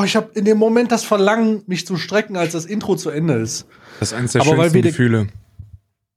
[0.00, 3.10] oh, ich habe in dem Moment das Verlangen, mich zu strecken, als das Intro zu
[3.10, 3.66] Ende ist.
[3.98, 5.28] Das ist eines der Aber schönsten wir Gefühle.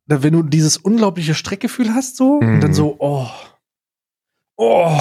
[0.08, 2.74] Da, wenn du dieses unglaubliche Streckgefühl hast, so, und dann Mhm.
[2.74, 3.28] so, oh,
[4.58, 4.92] oh,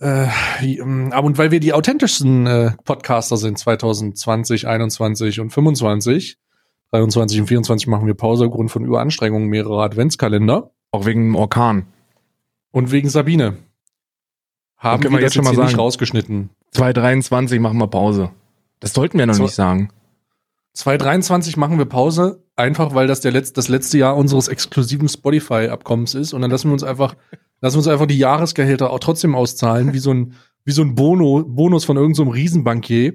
[0.00, 0.26] äh,
[0.60, 6.38] wie, ähm, aber und weil wir die authentischsten äh, Podcaster sind, 2020, 21 und 25,
[6.90, 11.86] 23 und 24 machen wir Pause aufgrund von Überanstrengungen mehrerer Adventskalender Auch wegen dem Orkan.
[12.70, 13.56] und wegen Sabine.
[14.76, 15.80] Haben wir wir das jetzt schon mal hier nicht sagen.
[15.80, 16.50] rausgeschnitten.
[16.72, 18.30] 2023 machen wir Pause.
[18.80, 19.90] Das sollten wir noch So- nicht sagen.
[20.74, 26.14] 2023 machen wir Pause, einfach weil das der letz das letzte Jahr unseres exklusiven Spotify-Abkommens
[26.14, 26.32] ist.
[26.32, 27.16] Und dann lassen wir uns einfach,
[27.60, 30.94] lassen wir uns einfach die Jahresgehälter auch trotzdem auszahlen, wie so ein, wie so ein
[30.94, 33.14] Bono, Bonus von irgendeinem so Riesenbankier.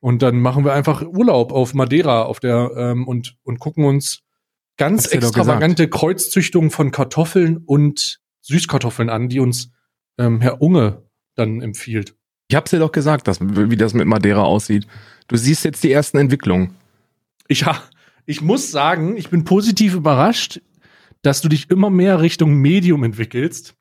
[0.00, 4.22] Und dann machen wir einfach Urlaub auf Madeira auf der, ähm, und, und gucken uns
[4.76, 9.72] ganz extravagante Kreuzzüchtungen von Kartoffeln und Süßkartoffeln an, die uns
[10.18, 11.02] ähm, Herr Unge
[11.34, 12.14] dann empfiehlt.
[12.48, 14.86] Ich hab's dir doch gesagt, dass, wie das mit Madeira aussieht.
[15.28, 16.74] Du siehst jetzt die ersten Entwicklungen.
[17.46, 17.64] Ich,
[18.24, 20.60] ich muss sagen, ich bin positiv überrascht,
[21.20, 23.74] dass du dich immer mehr Richtung Medium entwickelst.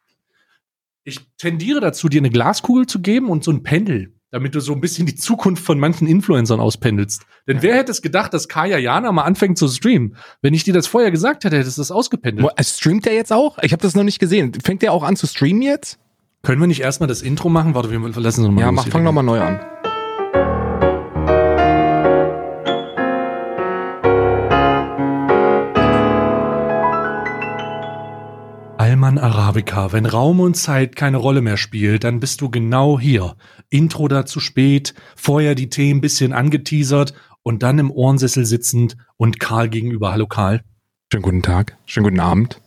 [1.05, 4.73] Ich tendiere dazu, dir eine Glaskugel zu geben und so ein Pendel, damit du so
[4.73, 7.25] ein bisschen die Zukunft von manchen Influencern auspendelst.
[7.47, 10.17] Denn wer hätte es gedacht, dass Kaya Jana mal anfängt zu streamen?
[10.41, 12.49] Wenn ich dir das vorher gesagt hätte, hättest du das ausgependelt.
[12.57, 13.59] Äh, Streamt der jetzt auch?
[13.61, 14.51] Ich habe das noch nicht gesehen.
[14.61, 15.99] Fängt der auch an zu streamen jetzt?
[16.43, 17.73] Können wir nicht erstmal das Intro machen?
[17.75, 19.59] Warte, wir lassen es nochmal Ja, mach, fang noch mal neu an.
[28.77, 33.35] Alman Arabica, wenn Raum und Zeit keine Rolle mehr spielt, dann bist du genau hier.
[33.69, 39.39] Intro da zu spät, vorher die Themen bisschen angeteasert und dann im Ohrensessel sitzend und
[39.39, 40.13] Karl gegenüber.
[40.13, 40.63] Hallo Karl.
[41.11, 41.77] Schönen guten Tag.
[41.85, 42.61] Schönen guten Abend.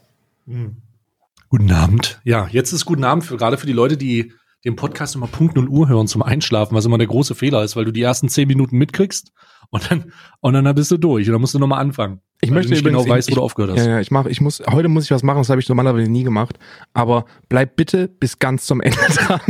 [1.51, 2.21] Guten Abend.
[2.25, 4.33] Ja, jetzt ist guten Abend für gerade für die Leute, die
[4.65, 7.75] den Podcast immer Punkt 0 Uhr hören zum Einschlafen, was immer der große Fehler ist,
[7.77, 9.33] weil du die ersten zehn Minuten mitkriegst
[9.71, 12.21] und dann und dann bist du durch und dann musst du nochmal anfangen.
[12.41, 13.85] Ich möchte nicht übrigens- genau weißt, ich- wo du aufgehört hast.
[13.85, 16.09] Ja, ja, ich mach, ich muss, heute muss ich was machen, das habe ich normalerweise
[16.11, 16.57] nie gemacht.
[16.95, 19.41] Aber bleib bitte bis ganz zum Ende dran.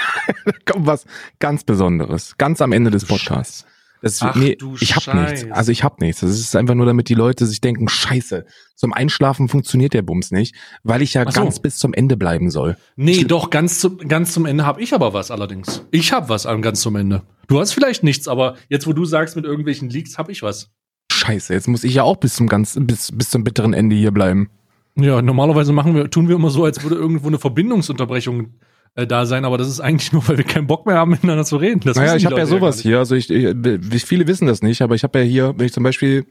[0.46, 1.04] da kommt was
[1.40, 2.36] ganz Besonderes.
[2.38, 3.66] Ganz am Ende des Podcasts.
[4.02, 5.42] Das Ach, nee, ich hab Scheiß.
[5.42, 5.52] nichts.
[5.52, 6.20] Also ich hab nichts.
[6.20, 10.30] Das ist einfach nur, damit die Leute sich denken, scheiße, zum Einschlafen funktioniert der Bums
[10.30, 11.40] nicht, weil ich ja so.
[11.40, 12.76] ganz bis zum Ende bleiben soll.
[12.96, 15.84] Nee, doch, ganz zum, ganz zum Ende habe ich aber was allerdings.
[15.90, 17.22] Ich habe was an ganz zum Ende.
[17.46, 20.70] Du hast vielleicht nichts, aber jetzt, wo du sagst mit irgendwelchen Leaks, habe ich was.
[21.12, 24.12] Scheiße, jetzt muss ich ja auch bis zum ganz, bis, bis zum bitteren Ende hier
[24.12, 24.48] bleiben.
[24.96, 28.54] Ja, normalerweise machen wir, tun wir immer so, als würde irgendwo eine Verbindungsunterbrechung
[28.94, 31.44] äh, da sein, aber das ist eigentlich nur, weil wir keinen Bock mehr haben, miteinander
[31.44, 31.80] zu reden.
[31.80, 32.98] Das naja, ich habe ja sowas hier.
[32.98, 35.82] Also ich, ich, viele wissen das nicht, aber ich habe ja hier, wenn ich zum
[35.82, 36.26] Beispiel,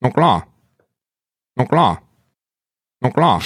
[0.00, 0.46] na klar,
[1.56, 2.02] na klar,
[3.00, 3.42] na klar,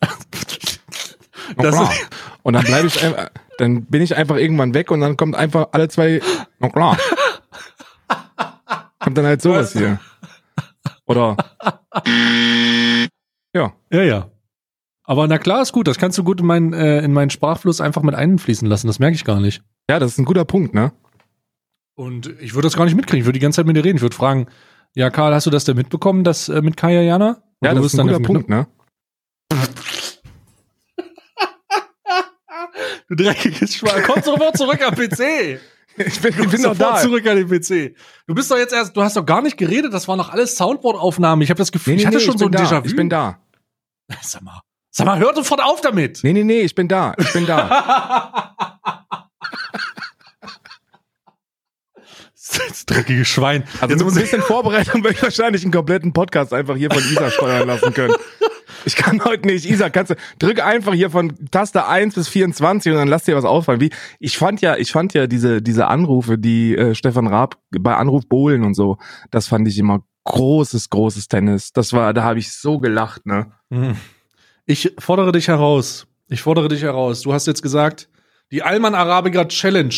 [1.56, 1.92] na klar.
[2.42, 5.70] Und dann bleibe ich einfach, dann bin ich einfach irgendwann weg und dann kommt einfach
[5.72, 6.20] alle zwei,
[6.60, 6.96] na klar.
[9.00, 9.80] Kommt dann halt sowas Was?
[9.80, 9.98] hier.
[11.06, 11.36] Oder,
[13.52, 13.72] ja.
[13.90, 14.30] ja, ja.
[15.08, 15.86] Aber na klar, ist gut.
[15.86, 18.88] Das kannst du gut in meinen, äh, in meinen Sprachfluss einfach mit einfließen lassen.
[18.88, 19.62] Das merke ich gar nicht.
[19.88, 20.92] Ja, das ist ein guter Punkt, ne?
[21.94, 23.20] Und ich würde das gar nicht mitkriegen.
[23.20, 23.96] Ich würde die ganze Zeit mit dir reden.
[23.96, 24.48] Ich würde fragen,
[24.94, 27.42] ja, Karl, hast du das denn mitbekommen, das äh, mit Kaya Jana?
[27.60, 28.66] Und Ja, du das ist ein dann guter Punkt, ne?
[33.08, 34.02] Du dreckiges Schwein.
[34.04, 35.60] Komm sofort zurück am PC.
[35.98, 36.96] Ich bin, ich bin sofort da.
[36.96, 37.96] zurück an den PC.
[38.26, 40.54] Du bist doch jetzt erst, du hast doch gar nicht geredet, das waren noch alles
[40.58, 41.40] Soundboard-Aufnahmen.
[41.40, 42.52] Ich habe das Gefühl, Nee, nee, ich hatte nee, schon ich so ein.
[42.52, 42.84] Déjà-vu.
[42.84, 43.40] Ich bin da.
[44.20, 44.60] Sag mal,
[44.96, 46.20] sag mal, hör sofort auf damit.
[46.22, 47.14] Nee, nee, nee, ich bin da.
[47.18, 48.54] Ich bin da.
[52.68, 53.64] Das dreckige Schwein.
[53.80, 57.02] Also jetzt mit ein bisschen Vorbereitung würde ich wahrscheinlich einen kompletten Podcast einfach hier von
[57.02, 58.14] Isa steuern lassen können.
[58.84, 59.68] Ich kann heute nicht.
[59.68, 63.36] Isa, kannst du, drück einfach hier von Taste 1 bis 24 und dann lass dir
[63.36, 63.80] was auffallen.
[63.80, 63.90] Wie,
[64.20, 68.28] ich fand ja, ich fand ja diese, diese Anrufe, die äh, Stefan Raab bei Anruf
[68.28, 68.96] Bohlen und so,
[69.30, 71.72] das fand ich immer großes, großes Tennis.
[71.72, 73.52] Das war, da habe ich so gelacht, ne?
[73.70, 73.96] Hm.
[74.66, 76.06] Ich fordere dich heraus.
[76.28, 77.22] Ich fordere dich heraus.
[77.22, 78.08] Du hast jetzt gesagt,
[78.50, 79.94] die Alman Arabica Challenge.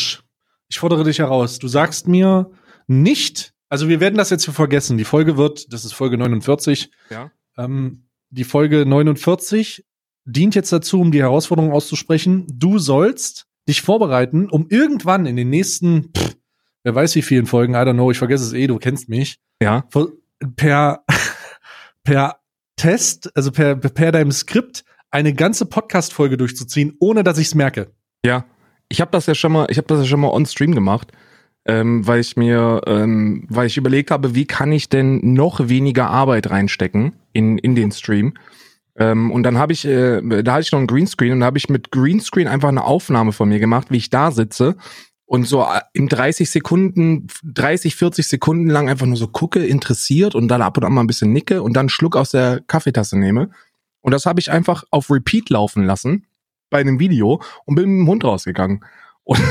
[0.68, 1.58] Ich fordere dich heraus.
[1.58, 2.50] Du sagst mir
[2.86, 4.98] nicht, also wir werden das jetzt hier vergessen.
[4.98, 7.30] Die Folge wird, das ist Folge 49, Ja.
[7.56, 9.84] Ähm, die Folge 49
[10.26, 12.46] dient jetzt dazu, um die Herausforderung auszusprechen.
[12.52, 16.36] Du sollst dich vorbereiten, um irgendwann in den nächsten, pff,
[16.82, 19.38] wer weiß wie vielen Folgen, I don't know, ich vergesse es eh, du kennst mich,
[19.62, 19.86] Ja.
[20.56, 21.04] per,
[22.04, 22.38] per
[22.78, 27.92] Test, also per, per deinem Skript, eine ganze Podcast-Folge durchzuziehen, ohne dass ich es merke.
[28.24, 28.46] Ja,
[28.88, 31.12] ich habe das ja schon mal, ich habe das ja schon mal on Stream gemacht,
[31.66, 36.08] ähm, weil ich mir, ähm, weil ich überlegt habe, wie kann ich denn noch weniger
[36.08, 38.34] Arbeit reinstecken in in den Stream.
[38.96, 41.58] Ähm, und dann habe ich, äh, da hatte ich noch einen Greenscreen und da habe
[41.58, 44.76] ich mit Greenscreen einfach eine Aufnahme von mir gemacht, wie ich da sitze
[45.28, 50.34] und so äh, in 30 Sekunden, 30, 40 Sekunden lang einfach nur so gucke, interessiert
[50.34, 53.18] und dann ab und an mal ein bisschen nicke und dann Schluck aus der Kaffeetasse
[53.18, 53.50] nehme.
[54.00, 56.26] Und das habe ich einfach auf Repeat laufen lassen
[56.70, 58.82] bei einem Video und bin mit dem Hund rausgegangen.
[59.22, 59.38] Und,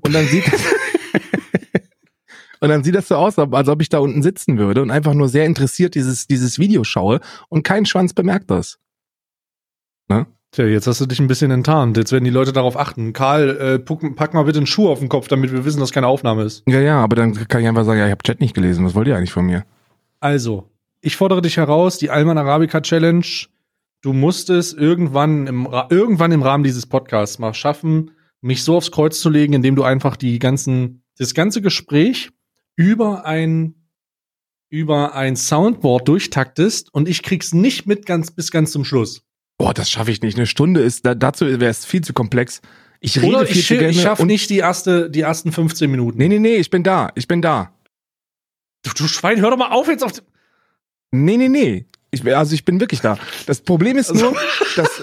[0.00, 0.60] und dann sieht das,
[2.60, 5.14] und dann sieht das so aus, als ob ich da unten sitzen würde und einfach
[5.14, 8.78] nur sehr interessiert dieses, dieses Video schaue und kein Schwanz bemerkt das.
[10.08, 10.26] Ne?
[10.50, 11.96] Tja, jetzt hast du dich ein bisschen enttarnt.
[11.96, 13.12] Jetzt werden die Leute darauf achten.
[13.12, 15.92] Karl, äh, pack, pack mal bitte einen Schuh auf den Kopf, damit wir wissen, dass
[15.92, 16.62] keine Aufnahme ist.
[16.66, 18.84] Ja, ja, aber dann kann ich einfach sagen, ja, ich habe Chat nicht gelesen.
[18.84, 19.64] Was wollt ihr eigentlich von mir?
[20.20, 23.26] Also, ich fordere dich heraus, die Alman Arabica Challenge.
[24.00, 28.90] Du musst es irgendwann im, irgendwann im Rahmen dieses Podcasts mal schaffen, mich so aufs
[28.90, 32.30] Kreuz zu legen, indem du einfach die ganzen, das ganze Gespräch
[32.74, 33.74] über ein
[34.70, 39.22] über ein Soundboard durchtaktest und ich krieg's nicht mit ganz bis ganz zum Schluss.
[39.58, 40.38] Boah, das schaffe ich nicht.
[40.38, 42.62] Eine Stunde ist da, dazu wäre es viel zu komplex.
[43.00, 43.90] Ich rede Oder viel ich, zu gerne.
[43.90, 46.18] Ich schaffe nicht die erste die ersten 15 Minuten.
[46.18, 47.10] Nee, nee, nee, ich bin da.
[47.16, 47.72] Ich bin da.
[48.84, 50.12] Du, du Schwein, hör doch mal auf jetzt auf
[51.10, 51.86] Nee, nee, nee.
[52.10, 53.18] Ich, also ich bin wirklich da.
[53.46, 54.34] Das Problem ist nur,
[54.76, 55.02] dass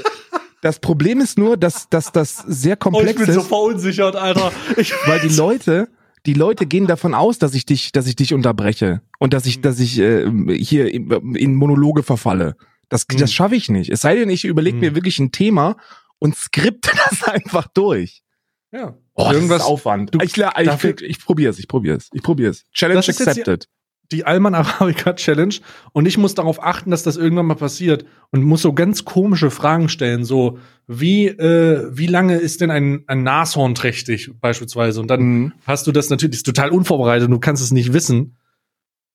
[0.62, 3.18] das Problem ist nur, dass, dass das sehr komplex ist.
[3.20, 4.52] Oh, ich bin so verunsichert, Alter.
[4.78, 5.90] Ich weil die Leute,
[6.26, 9.62] die Leute gehen davon aus, dass ich dich, dass ich dich unterbreche und dass ich,
[9.62, 10.26] dass ich äh,
[10.58, 12.56] hier in Monologe verfalle.
[13.04, 13.90] Das, das schaffe ich nicht.
[13.90, 15.78] Es sei denn, ich überlege mir wirklich ein Thema
[16.20, 18.24] und skripte das einfach durch.
[18.72, 18.98] Ja.
[19.14, 20.14] Oh, Irgendwas, Aufwand.
[20.14, 22.66] Du, ich, ich, probiere es, ich probiere es, ich probiere es.
[22.72, 23.70] Challenge accepted
[24.12, 25.56] die Alman Arabica Challenge
[25.94, 29.52] und ich muss darauf achten, dass das irgendwann mal passiert und muss so ganz komische
[29.52, 35.08] Fragen stellen, so wie äh, wie lange ist denn ein, ein Nashorn trächtig beispielsweise und
[35.08, 35.54] dann mhm.
[35.66, 38.38] hast du das natürlich ist total unvorbereitet, du kannst es nicht wissen.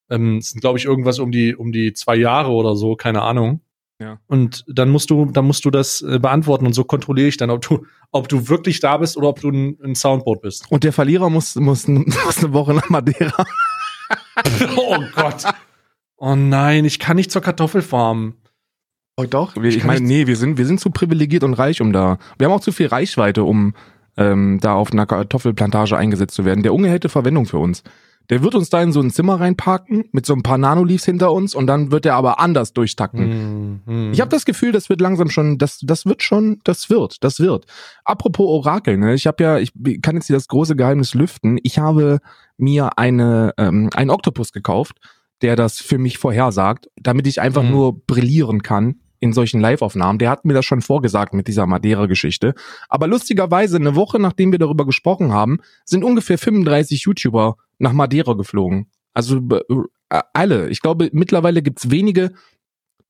[0.09, 3.23] Ähm, es sind glaube ich irgendwas um die um die zwei Jahre oder so, keine
[3.23, 3.61] Ahnung.
[4.01, 4.19] Ja.
[4.27, 7.51] Und dann musst du, dann musst du das äh, beantworten und so kontrolliere ich dann,
[7.51, 10.71] ob du, ob du wirklich da bist oder ob du ein, ein Soundboard bist.
[10.71, 13.45] Und der Verlierer muss, muss, muss eine Woche nach Madeira.
[14.77, 15.45] oh Gott.
[16.17, 18.35] Oh nein, ich kann nicht zur Kartoffelfarm.
[19.17, 21.93] Oh doch, ich, ich meine, nee, wir sind, wir sind zu privilegiert und reich, um
[21.93, 22.19] da.
[22.39, 23.75] Wir haben auch zu viel Reichweite, um
[24.17, 26.63] ähm, da auf einer Kartoffelplantage eingesetzt zu werden.
[26.63, 27.83] Der Unge hätte Verwendung für uns.
[28.29, 31.33] Der wird uns da in so ein Zimmer reinparken mit so ein paar Nanoleafs hinter
[31.33, 33.81] uns und dann wird er aber anders durchtacken.
[33.87, 37.25] Mm, Ich habe das Gefühl, das wird langsam schon, das, das wird schon, das wird,
[37.25, 37.67] das wird.
[38.05, 39.15] Apropos Orakel, ne?
[39.15, 41.59] Ich habe ja, ich kann jetzt hier das große Geheimnis lüften.
[41.63, 42.21] Ich habe
[42.57, 44.99] mir eine, ähm, einen Oktopus gekauft,
[45.43, 47.71] der das für mich vorhersagt, damit ich einfach mm.
[47.71, 50.19] nur brillieren kann in solchen Live-Aufnahmen.
[50.19, 52.55] Der hat mir das schon vorgesagt mit dieser Madeira-Geschichte.
[52.89, 58.35] Aber lustigerweise, eine Woche nachdem wir darüber gesprochen haben, sind ungefähr 35 YouTuber nach Madeira
[58.35, 58.87] geflogen.
[59.13, 60.69] Also äh, alle.
[60.69, 62.33] Ich glaube, mittlerweile gibt's wenige,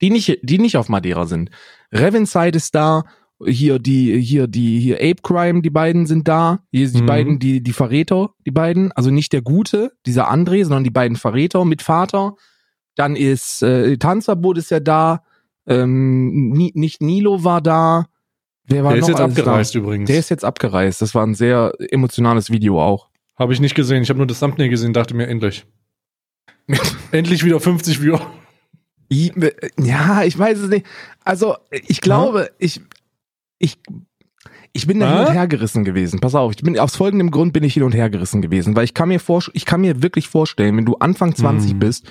[0.00, 1.50] die nicht, die nicht auf Madeira sind.
[1.92, 3.04] Revinside ist da,
[3.46, 6.60] hier die, hier die, hier Ape Crime, die beiden sind da.
[6.70, 7.06] Hier die mhm.
[7.06, 8.92] beiden, die, die Verräter, die beiden.
[8.92, 12.34] Also nicht der Gute, dieser André, sondern die beiden Verräter mit Vater.
[12.96, 15.22] Dann ist äh, Tanzverbot ist ja da.
[15.66, 18.06] Ähm, Ni nicht Nilo war da.
[18.64, 19.78] Wer war Der ist jetzt abgereist da?
[19.78, 20.08] übrigens.
[20.08, 21.00] Der ist jetzt abgereist.
[21.02, 23.09] Das war ein sehr emotionales Video auch.
[23.40, 24.02] Habe ich nicht gesehen.
[24.02, 25.64] Ich habe nur das Thumbnail gesehen, dachte mir endlich.
[27.10, 28.20] endlich wieder 50 Viewer.
[29.78, 30.84] Ja, ich weiß es nicht.
[31.24, 32.48] Also, ich glaube, ja?
[32.58, 32.82] ich,
[33.58, 33.78] ich,
[34.74, 36.20] ich bin da hin und her gerissen gewesen.
[36.20, 38.84] Pass auf, ich bin, aus folgendem Grund bin ich hin und her gerissen gewesen, weil
[38.84, 41.78] ich kann mir vor, ich kann mir wirklich vorstellen, wenn du Anfang 20 hm.
[41.78, 42.10] bist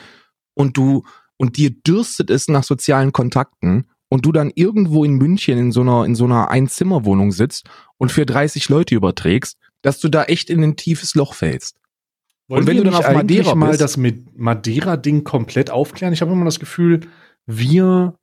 [0.56, 1.04] und du,
[1.38, 5.82] und dir dürstet es nach sozialen Kontakten und du dann irgendwo in München in so
[5.82, 10.50] einer, in so einer Einzimmerwohnung sitzt und für 30 Leute überträgst, dass du da echt
[10.50, 11.80] in ein tiefes Loch fällst.
[12.48, 16.14] Wollen und wenn du dann auf Madeira mal bist, das mit Madeira-Ding komplett aufklären?
[16.14, 17.02] Ich habe immer das Gefühl,
[17.46, 18.18] wir,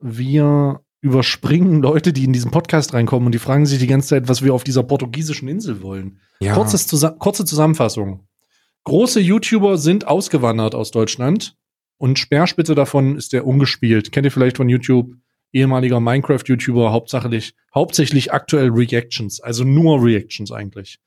[0.00, 4.28] wir überspringen Leute, die in diesen Podcast reinkommen und die fragen sich die ganze Zeit,
[4.28, 6.20] was wir auf dieser portugiesischen Insel wollen.
[6.40, 6.54] Ja.
[6.54, 8.26] Kurzes, kurze Zusammenfassung.
[8.84, 11.56] Große YouTuber sind ausgewandert aus Deutschland
[11.98, 14.12] und Speerspitze davon ist der ungespielt.
[14.12, 15.14] Kennt ihr vielleicht von YouTube?
[15.52, 20.98] Ehemaliger Minecraft-YouTuber, hauptsächlich, hauptsächlich aktuell Reactions, also nur Reactions eigentlich.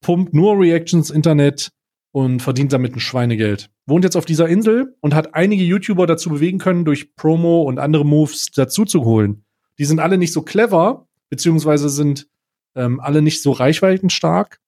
[0.00, 1.70] Pumpt nur Reactions Internet
[2.12, 3.70] und verdient damit ein Schweinegeld.
[3.86, 7.78] Wohnt jetzt auf dieser Insel und hat einige YouTuber dazu bewegen können, durch Promo und
[7.78, 9.44] andere Moves dazu zu holen.
[9.78, 12.28] Die sind alle nicht so clever, beziehungsweise sind
[12.76, 14.60] ähm, alle nicht so reichweitenstark.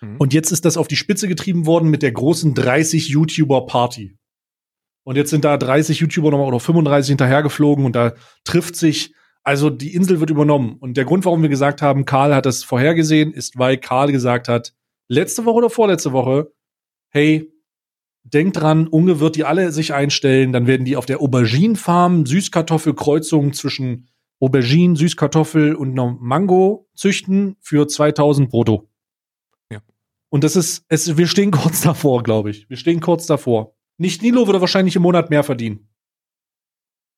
[0.00, 0.16] Mhm.
[0.18, 4.16] Und jetzt ist das auf die Spitze getrieben worden mit der großen 30 YouTuber Party.
[5.10, 8.12] Und jetzt sind da 30 YouTuber nochmal oder 35 hinterhergeflogen und da
[8.44, 9.12] trifft sich,
[9.42, 10.76] also die Insel wird übernommen.
[10.78, 14.46] Und der Grund, warum wir gesagt haben, Karl hat das vorhergesehen, ist, weil Karl gesagt
[14.46, 14.72] hat,
[15.08, 16.52] letzte Woche oder vorletzte Woche,
[17.08, 17.52] hey,
[18.22, 23.52] denkt dran, Unge wird die alle sich einstellen, dann werden die auf der Aubergine-Farm Süßkartoffelkreuzung
[23.52, 28.88] zwischen Aubergine, Süßkartoffel und noch Mango züchten für 2000 brutto.
[29.72, 29.80] Ja.
[30.28, 32.70] Und das ist, es, wir stehen kurz davor, glaube ich.
[32.70, 33.74] Wir stehen kurz davor.
[34.00, 35.86] Nicht Nilo würde wahrscheinlich im Monat mehr verdienen.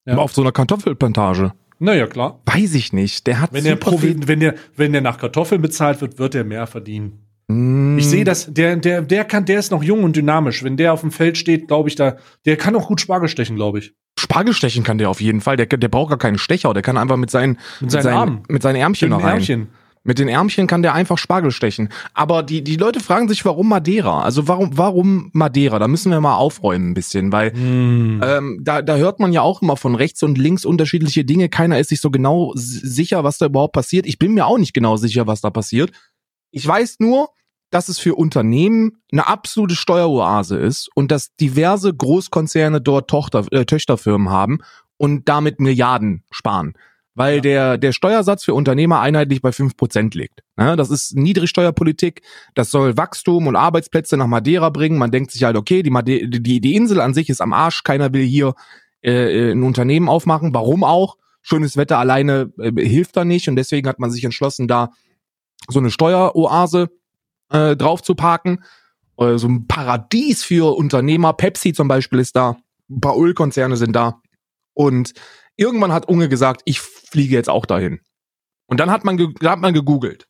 [0.05, 0.17] Ja.
[0.17, 1.53] Auf so einer Kartoffelplantage.
[1.79, 2.41] Naja, klar.
[2.45, 3.27] Weiß ich nicht.
[3.29, 6.67] Der hat Wenn der, wenn, der, wenn der nach Kartoffeln bezahlt wird, wird er mehr
[6.67, 7.25] verdienen.
[7.47, 10.65] Mm, Ich sehe das, der, der, der kann, der ist noch jung und dynamisch.
[10.65, 13.55] Wenn der auf dem Feld steht, glaube ich, da, der kann auch gut Spargel stechen,
[13.55, 13.95] glaube ich.
[14.19, 15.57] Spargel stechen kann der auf jeden Fall.
[15.57, 16.75] Der, der braucht gar keinen Stecher.
[16.75, 18.43] Der kann einfach mit seinen, Mit seinen Armen.
[18.49, 19.35] mit seinen Ärmchen Mit noch rein.
[19.35, 19.69] Ärmchen.
[20.05, 21.89] Mit den Ärmchen kann der einfach Spargel stechen.
[22.13, 24.23] Aber die, die Leute fragen sich, warum Madeira?
[24.23, 25.79] Also warum, warum Madeira?
[25.79, 28.21] Da müssen wir mal aufräumen ein bisschen, weil Hm.
[28.25, 31.49] ähm, da, da hört man ja auch immer von rechts und links unterschiedliche Dinge.
[31.49, 34.07] Keiner ist sich so genau sicher, was da überhaupt passiert.
[34.07, 35.93] Ich bin mir auch nicht genau sicher, was da passiert.
[36.51, 37.29] Ich weiß nur,
[37.71, 43.65] dass es für Unternehmen eine absolute Steueroase ist und dass diverse Großkonzerne dort Tochter, äh,
[43.65, 44.59] Töchterfirmen haben
[44.99, 46.75] und damit Milliarden sparen.
[47.15, 47.41] Weil Ja.
[47.41, 50.41] der, der Steuersatz für Unternehmer einheitlich bei 5% liegt.
[50.59, 52.23] Ja, das ist Niedrigsteuerpolitik,
[52.55, 54.99] das soll Wachstum und Arbeitsplätze nach Madeira bringen.
[54.99, 57.83] Man denkt sich halt, okay, die, Made die, die Insel an sich ist am Arsch,
[57.83, 58.55] keiner will hier
[59.03, 60.55] äh, ein Unternehmen aufmachen.
[60.55, 61.17] Warum auch?
[61.43, 64.91] Schönes Wetter alleine äh, hilft da nicht und deswegen hat man sich entschlossen, da
[65.69, 66.89] so eine Steueroase
[67.51, 68.65] äh, drauf zu parken.
[69.19, 71.33] Äh, so ein Paradies für Unternehmer.
[71.33, 72.57] Pepsi zum Beispiel ist da.
[72.91, 74.21] Ein paar Ölkonzerne sind da.
[74.75, 75.13] Und
[75.57, 76.81] irgendwann hat Unge gesagt, ich
[77.13, 78.01] fliege jetzt auch dahin.
[78.67, 80.27] Und dann hat man, ge hat man gegoogelt.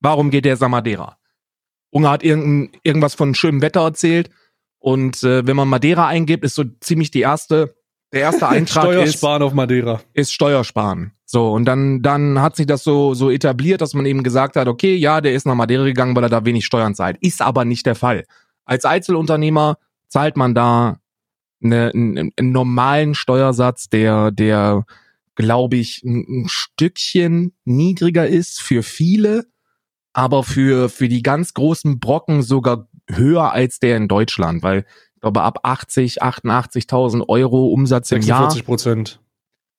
[0.00, 1.18] Warum geht der nach Madeira?
[1.90, 4.30] Unge hat irgendein, irgendwas von schönem Wetter erzählt.
[4.78, 7.76] Und äh, wenn man Madeira eingibt, ist so ziemlich die erste,
[8.12, 10.00] der erste Eintrag ist, Steuersparen auf Madeira.
[10.12, 11.12] ist Steuersparen.
[11.24, 14.68] So, und dann, dann hat sich das so, so etabliert, dass man eben gesagt hat,
[14.68, 17.16] okay, ja, der ist nach Madeira gegangen, weil er da wenig Steuern zahlt.
[17.20, 18.24] Ist aber nicht der Fall.
[18.64, 19.76] Als Einzelunternehmer
[20.08, 20.98] zahlt man da
[21.62, 24.84] eine, einen, einen normalen Steuersatz, der, der,
[25.36, 29.46] glaube ich, ein, ein Stückchen niedriger ist für viele,
[30.12, 35.20] aber für, für die ganz großen Brocken sogar höher als der in Deutschland, weil ich
[35.20, 39.20] glaube, ab 80, 88.000 Euro Umsatz im Jahr 46 Prozent.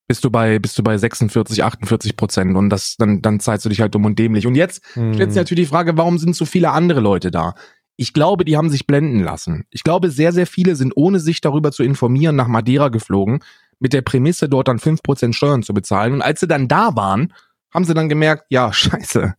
[0.07, 3.69] bist du bei bist du bei 46, 48 Prozent und das dann dann zahlst du
[3.69, 4.47] dich halt dumm und dämlich.
[4.47, 5.13] Und jetzt Hm.
[5.13, 7.55] stellt sich natürlich die Frage, warum sind so viele andere Leute da?
[7.97, 9.65] Ich glaube, die haben sich blenden lassen.
[9.71, 13.39] Ich glaube, sehr sehr viele sind ohne sich darüber zu informieren nach Madeira geflogen
[13.79, 17.34] mit der Prämisse dort dann 5% Steuern zu bezahlen und als sie dann da waren,
[17.74, 19.36] haben sie dann gemerkt, ja, scheiße.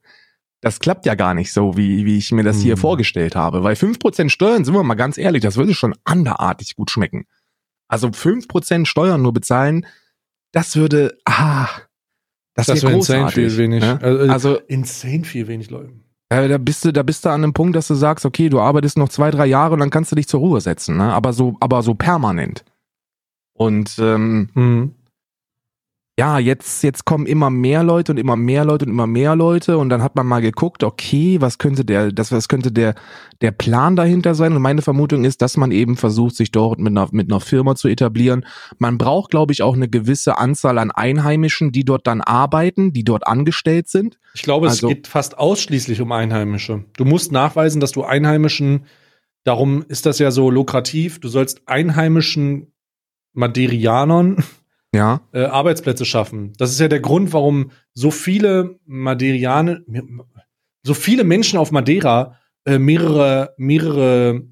[0.60, 2.80] Das klappt ja gar nicht so, wie, wie ich mir das hier Hm.
[2.80, 3.62] vorgestellt habe.
[3.62, 7.26] Weil 5% Steuern, sind wir mal ganz ehrlich, das würde schon anderartig gut schmecken.
[7.88, 9.86] Also 5% Steuern nur bezahlen,
[10.52, 11.68] das würde, ah,
[12.54, 13.34] das, Das wäre insane großartig.
[13.34, 13.82] viel wenig.
[13.84, 13.98] ne?
[14.02, 15.92] Also, Also insane viel wenig Leute.
[16.30, 18.58] äh, da bist du, da bist du an einem Punkt, dass du sagst, okay, du
[18.60, 21.12] arbeitest noch zwei, drei Jahre und dann kannst du dich zur Ruhe setzen, ne?
[21.12, 22.64] Aber so, aber so permanent.
[23.58, 24.92] Und ähm, Hm.
[26.18, 29.78] ja, jetzt, jetzt kommen immer mehr Leute und immer mehr Leute und immer mehr Leute
[29.78, 32.94] und dann hat man mal geguckt, okay, was könnte der, das, was könnte der,
[33.40, 34.52] der Plan dahinter sein?
[34.54, 37.74] Und meine Vermutung ist, dass man eben versucht, sich dort mit einer, mit einer Firma
[37.74, 38.44] zu etablieren.
[38.78, 43.04] Man braucht, glaube ich, auch eine gewisse Anzahl an Einheimischen, die dort dann arbeiten, die
[43.04, 44.18] dort angestellt sind.
[44.34, 46.84] Ich glaube, Also- es geht fast ausschließlich um Einheimische.
[46.96, 48.86] Du musst nachweisen, dass du Einheimischen,
[49.44, 52.72] darum ist das ja so lukrativ, du sollst einheimischen
[53.38, 54.42] Maderianern
[54.94, 55.20] Ja.
[55.32, 56.52] äh, Arbeitsplätze schaffen.
[56.58, 59.80] Das ist ja der Grund, warum so viele Maderianer,
[60.82, 64.42] so viele Menschen auf Madeira äh, mehrere, mehrere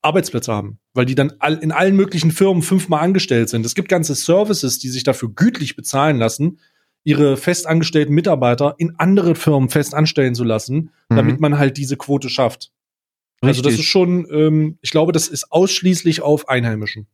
[0.00, 3.64] Arbeitsplätze haben, weil die dann all, in allen möglichen Firmen fünfmal angestellt sind.
[3.66, 6.58] Es gibt ganze Services, die sich dafür gütlich bezahlen lassen,
[7.04, 11.16] ihre festangestellten Mitarbeiter in andere Firmen fest anstellen zu lassen, Mhm.
[11.16, 12.70] damit man halt diese Quote schafft.
[13.40, 13.84] Also das Richtig.
[13.86, 17.08] ist schon, ähm, ich glaube, das ist ausschließlich auf Einheimischen.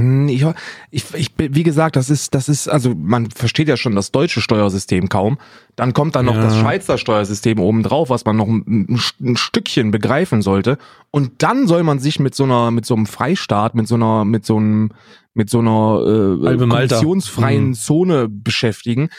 [0.00, 0.44] Hm, Ich,
[0.90, 4.40] ich, ich, wie gesagt, das ist, das ist, also man versteht ja schon das deutsche
[4.40, 5.38] Steuersystem kaum.
[5.76, 6.42] Dann kommt dann noch Ja.
[6.42, 10.78] das Schweizer Steuersystem oben drauf, was man noch ein, ein, Stückchen begreifen sollte.
[11.10, 14.24] Und dann soll man sich mit so einer, mit so einem Freistaat, mit so einer,
[14.24, 14.90] mit so einem,
[15.34, 17.74] mit so einer äh, kommissionsfreien Mhm.
[17.74, 19.10] Zone beschäftigen.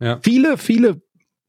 [0.00, 0.18] Ja.
[0.22, 1.02] Viele, viele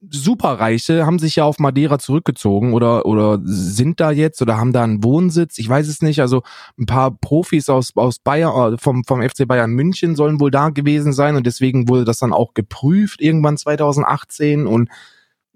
[0.08, 4.82] Superreiche haben sich ja auf Madeira zurückgezogen oder oder sind da jetzt oder haben da
[4.82, 5.58] einen Wohnsitz.
[5.58, 6.20] Ich weiß es nicht.
[6.20, 6.42] Also
[6.78, 10.70] ein paar Profis aus aus Bayern äh, vom vom FC Bayern München sollen wohl da
[10.70, 14.88] gewesen sein und deswegen wurde das dann auch geprüft irgendwann 2018 und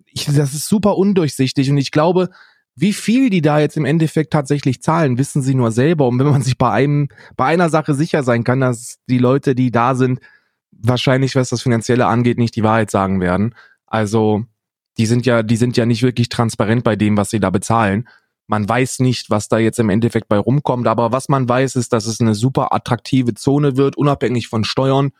[0.07, 2.29] ich, das ist super undurchsichtig und ich glaube,
[2.77, 6.09] wie viel die da jetzt im Endeffekt tatsächlich zahlen, wissen sie nur selber.
[6.09, 9.55] Und wenn man sich bei einem, bei einer Sache sicher sein kann, dass die Leute,
[9.55, 10.21] die da sind,
[10.73, 13.55] wahrscheinlich, was das Finanzielle angeht, nicht die Wahrheit sagen werden.
[13.87, 14.45] Also,
[14.99, 18.09] die sind ja, die sind ja nicht wirklich transparent bei dem, was sie da bezahlen.
[18.47, 21.93] Man weiß nicht, was da jetzt im Endeffekt bei rumkommt, aber was man weiß, ist,
[21.93, 25.13] dass es eine super attraktive Zone wird, unabhängig von Steuern.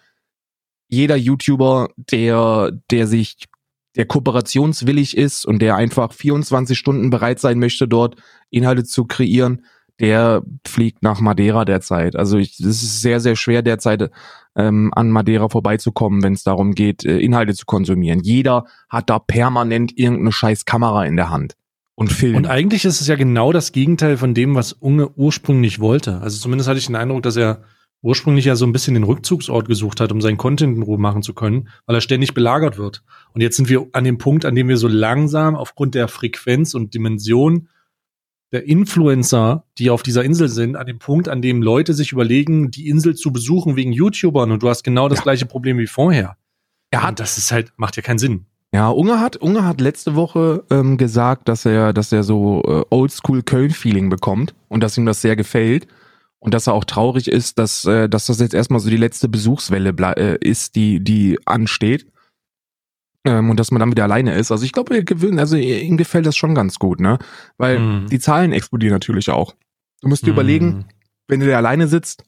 [0.89, 3.49] jeder YouTuber, der, der sich,
[3.97, 8.17] der kooperationswillig ist und der einfach 24 Stunden bereit sein möchte, dort
[8.51, 9.65] Inhalte zu kreieren,
[9.99, 12.17] der fliegt nach Madeira derzeit.
[12.17, 14.11] Also ich, es ist sehr, sehr schwer derzeit
[14.57, 18.21] ähm, an Madeira vorbeizukommen, wenn es darum geht, äh, Inhalte zu konsumieren.
[18.21, 21.57] Jeder hat da permanent irgendeine scheiß Kamera in der Hand
[21.95, 22.37] und filmt.
[22.37, 26.21] Und eigentlich ist es ja genau das Gegenteil von dem, was Unge ursprünglich wollte.
[26.21, 27.63] Also zumindest hatte ich den Eindruck, dass er
[28.03, 31.23] ursprünglich ja so ein bisschen den Rückzugsort gesucht hat, um seinen Content in Ruhe machen
[31.23, 33.03] zu können, weil er ständig belagert wird.
[33.33, 36.75] Und jetzt sind wir an dem Punkt, an dem wir so langsam aufgrund der Frequenz
[36.75, 37.69] und Dimension
[38.55, 42.71] der Influencer, die auf dieser Insel sind, an dem Punkt, an dem Leute sich überlegen,
[42.71, 45.25] die Insel zu besuchen wegen YouTubern und du hast genau das ja.
[45.25, 46.37] gleiche Problem wie vorher.
[46.91, 48.47] Er hat, und das ist halt, macht ja keinen Sinn.
[48.73, 52.83] Ja, Unge hat, Unge hat letzte Woche ähm, gesagt, dass er, dass er so äh,
[52.91, 55.89] Oldschool Köln-Feeling bekommt und dass ihm das sehr gefällt
[56.39, 59.29] und dass er auch traurig ist, dass, äh, dass das jetzt erstmal so die letzte
[59.29, 62.07] Besuchswelle äh, ist, die, die ansteht
[63.25, 64.53] ähm, und dass man dann wieder alleine ist.
[64.53, 65.05] Also ich glaube,
[65.39, 67.19] also ihm gefällt das schon ganz gut, ne?
[67.57, 68.07] Weil mhm.
[68.07, 69.55] die Zahlen explodieren natürlich auch.
[70.01, 70.35] Du musst dir mhm.
[70.35, 70.85] überlegen,
[71.27, 72.25] wenn du da alleine sitzt,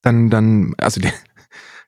[0.00, 1.12] dann, dann, also der,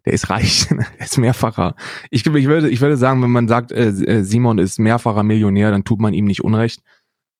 [0.04, 1.74] der ist reich, der ist mehrfacher.
[2.10, 5.70] Ich, ich würde, ich würde sagen, wenn man sagt, äh, äh, Simon ist mehrfacher Millionär,
[5.70, 6.82] dann tut man ihm nicht Unrecht.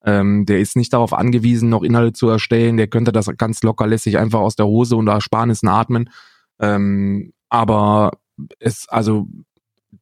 [0.06, 2.76] Ähm, der ist nicht darauf angewiesen, noch Inhalte zu erstellen.
[2.76, 6.10] Der könnte das ganz locker lässig einfach aus der Hose und Ersparnissen atmen.
[6.58, 8.12] Ähm, aber
[8.58, 9.28] es, also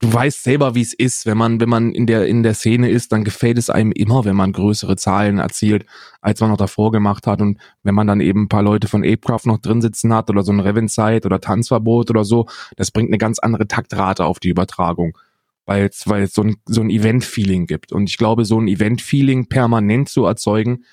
[0.01, 2.91] du weißt selber, wie es ist, wenn man, wenn man in der, in der Szene
[2.91, 5.87] ist, dann gefällt es einem immer, wenn man größere Zahlen erzielt,
[6.21, 7.41] als man noch davor gemacht hat.
[7.41, 10.43] Und wenn man dann eben ein paar Leute von Apecraft noch drin sitzen hat oder
[10.43, 12.47] so ein Revenzeit oder Tanzverbot oder so,
[12.77, 15.17] das bringt eine ganz andere Taktrate auf die Übertragung.
[15.65, 17.93] Weil es, weil es so ein, so ein Event-Feeling gibt.
[17.93, 20.85] Und ich glaube, so ein Event-Feeling permanent zu erzeugen,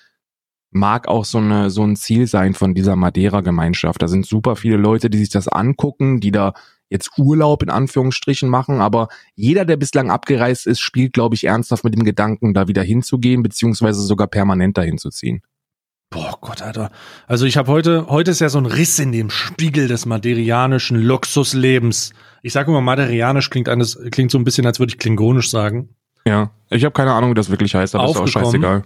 [0.72, 4.02] mag auch so eine, so ein Ziel sein von dieser Madeira-Gemeinschaft.
[4.02, 6.54] Da sind super viele Leute, die sich das angucken, die da
[6.90, 11.84] jetzt Urlaub in Anführungsstrichen machen, aber jeder, der bislang abgereist ist, spielt, glaube ich, ernsthaft
[11.84, 15.42] mit dem Gedanken, da wieder hinzugehen, beziehungsweise sogar permanent dahin zu ziehen.
[16.10, 16.92] Boah Gott, Alter.
[17.28, 21.00] Also ich habe heute, heute ist ja so ein Riss in dem Spiegel des maderianischen
[21.00, 22.14] Luxuslebens.
[22.42, 25.90] Ich sage immer, maderianisch klingt anders, klingt so ein bisschen, als würde ich klingonisch sagen.
[26.26, 28.84] Ja, ich habe keine Ahnung, wie das wirklich heißt, aber ist auch scheißegal.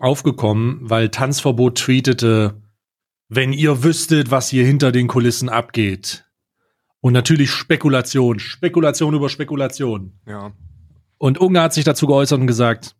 [0.00, 2.60] Aufgekommen, weil Tanzverbot tweetete,
[3.28, 6.27] wenn ihr wüsstet, was hier hinter den Kulissen abgeht,
[7.00, 10.18] und natürlich Spekulation, Spekulation über Spekulation.
[10.26, 10.52] Ja.
[11.18, 12.96] Und Unge hat sich dazu geäußert und gesagt,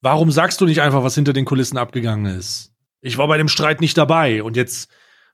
[0.00, 2.72] warum sagst du nicht einfach, was hinter den Kulissen abgegangen ist?
[3.00, 4.90] Ich war bei dem Streit nicht dabei und jetzt,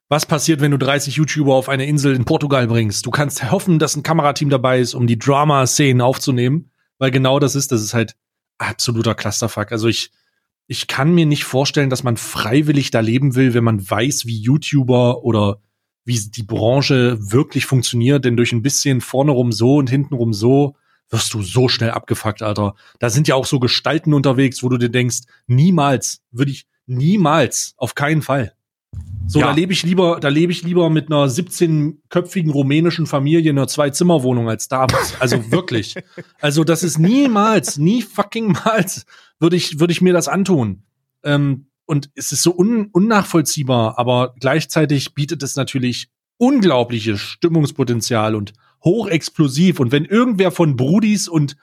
[0.08, 3.06] was passiert, wenn du 30 YouTuber auf eine Insel in Portugal bringst?
[3.06, 7.54] Du kannst hoffen, dass ein Kamerateam dabei ist, um die Drama-Szenen aufzunehmen, weil genau das
[7.54, 8.16] ist, das ist halt
[8.58, 9.72] absoluter Clusterfuck.
[9.72, 10.12] Also ich,
[10.66, 14.40] ich kann mir nicht vorstellen, dass man freiwillig da leben will, wenn man weiß, wie
[14.40, 15.60] YouTuber oder
[16.04, 20.32] wie die Branche wirklich funktioniert, denn durch ein bisschen vorne rum so und hinten rum
[20.32, 20.76] so
[21.10, 22.74] wirst du so schnell abgefuckt, Alter.
[22.98, 27.74] Da sind ja auch so Gestalten unterwegs, wo du dir denkst, niemals, würde ich, niemals,
[27.76, 28.54] auf keinen Fall.
[29.26, 29.46] So, ja.
[29.46, 33.68] da lebe ich lieber, da lebe ich lieber mit einer 17-köpfigen rumänischen Familie in einer
[33.68, 34.86] Zwei-Zimmer-Wohnung als da.
[35.18, 35.94] Also wirklich.
[36.40, 39.06] Also das ist niemals, nie fucking mals
[39.40, 40.82] würde ich, würde ich mir das antun.
[41.22, 48.52] Ähm, und es ist so un unnachvollziehbar, aber gleichzeitig bietet es natürlich unglaubliches Stimmungspotenzial und
[48.82, 49.80] hochexplosiv.
[49.80, 51.56] Und wenn irgendwer von Brudis und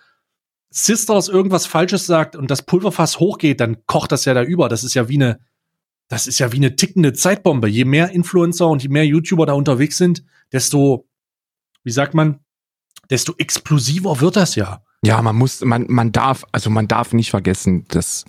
[0.70, 4.70] Sisters irgendwas Falsches sagt und das Pulverfass hochgeht, dann kocht das ja da über.
[4.70, 5.40] Das ist ja wie eine,
[6.08, 7.68] das ist ja wie eine tickende Zeitbombe.
[7.68, 11.08] Je mehr Influencer und je mehr YouTuber da unterwegs sind, desto,
[11.84, 12.40] wie sagt man,
[13.10, 14.84] desto explosiver wird das ja.
[15.04, 18.24] Ja, man muss, man, man darf, also man darf nicht vergessen, dass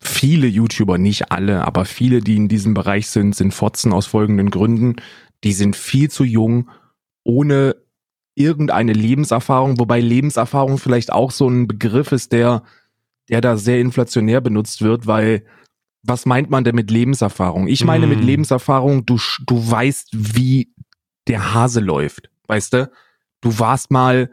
[0.00, 4.50] viele YouTuber, nicht alle, aber viele, die in diesem Bereich sind, sind Fotzen aus folgenden
[4.50, 4.96] Gründen.
[5.44, 6.70] Die sind viel zu jung,
[7.24, 7.76] ohne
[8.34, 12.62] irgendeine Lebenserfahrung, wobei Lebenserfahrung vielleicht auch so ein Begriff ist, der,
[13.28, 15.44] der da sehr inflationär benutzt wird, weil
[16.04, 17.66] was meint man denn mit Lebenserfahrung?
[17.66, 18.10] Ich meine mm.
[18.10, 18.26] mit mhm.
[18.26, 20.72] Lebenserfahrung, du, du weißt, wie
[21.26, 22.90] der Hase läuft, weißt du?
[23.40, 24.30] Du warst mal,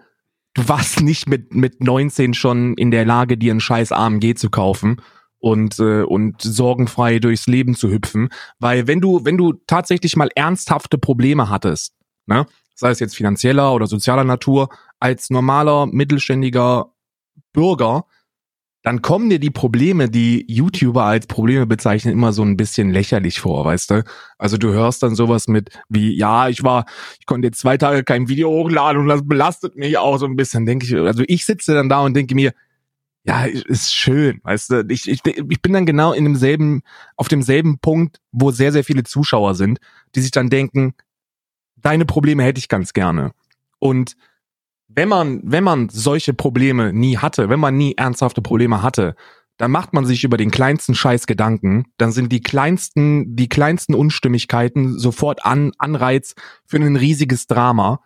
[0.54, 4.52] du warst nicht mit, mit 19 schon in der Lage, dir einen scheiß AMG zu
[4.52, 5.02] kaufen
[5.46, 10.30] und äh, und sorgenfrei durchs Leben zu hüpfen, weil wenn du wenn du tatsächlich mal
[10.34, 11.94] ernsthafte Probleme hattest,
[12.26, 16.92] ne, sei es jetzt finanzieller oder sozialer Natur, als normaler mittelständiger
[17.54, 18.06] Bürger,
[18.82, 23.40] dann kommen dir die Probleme, die YouTuber als Probleme bezeichnen, immer so ein bisschen lächerlich
[23.40, 24.04] vor, weißt du?
[24.40, 26.86] Also du hörst dann sowas mit wie, ja, ich war,
[27.20, 30.36] ich konnte jetzt zwei Tage kein Video hochladen und das belastet mich auch so ein
[30.36, 30.96] bisschen, denke ich.
[30.96, 32.52] Also ich sitze dann da und denke mir,
[33.26, 36.84] ja, ist schön, weißt du, ich, ich, ich bin dann genau in demselben,
[37.16, 39.80] auf demselben Punkt, wo sehr, sehr viele Zuschauer sind,
[40.14, 40.94] die sich dann denken,
[41.76, 43.32] deine Probleme hätte ich ganz gerne.
[43.80, 44.16] Und
[44.88, 49.16] wenn man, wenn man solche Probleme nie hatte, wenn man nie ernsthafte Probleme hatte,
[49.58, 53.96] dann macht man sich über den kleinsten Scheiß Gedanken, dann sind die kleinsten, die kleinsten
[53.96, 56.36] Unstimmigkeiten sofort an, Anreiz
[56.66, 58.02] für ein riesiges Drama.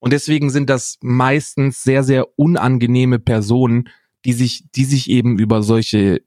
[0.00, 3.88] Und deswegen sind das meistens sehr, sehr unangenehme Personen,
[4.24, 6.20] die sich, die sich eben über solche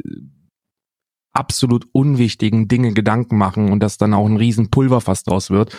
[1.34, 5.76] absolut unwichtigen Dinge Gedanken machen und dass dann auch ein riesen Pulverfass draus wird.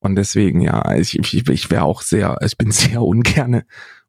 [0.00, 3.66] Und deswegen, ja, ich, ich, ich wäre auch sehr, ich bin sehr ungerne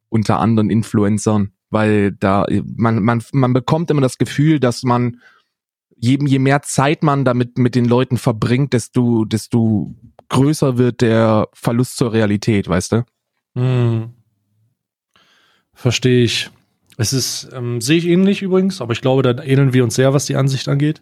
[0.10, 5.20] unter anderen Influencern, weil da man, man, man bekommt immer das Gefühl, dass man
[5.96, 9.96] je, je mehr Zeit man damit mit den Leuten verbringt, desto, desto
[10.30, 13.06] größer wird der Verlust zur Realität, weißt du?
[13.56, 14.14] Hm.
[15.74, 16.50] Verstehe ich.
[17.00, 20.14] Es ist, ähm, sehe ich ähnlich übrigens, aber ich glaube, da ähneln wir uns sehr,
[20.14, 21.02] was die Ansicht angeht.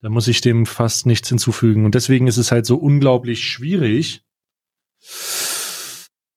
[0.00, 1.84] Da muss ich dem fast nichts hinzufügen.
[1.84, 4.22] Und deswegen ist es halt so unglaublich schwierig,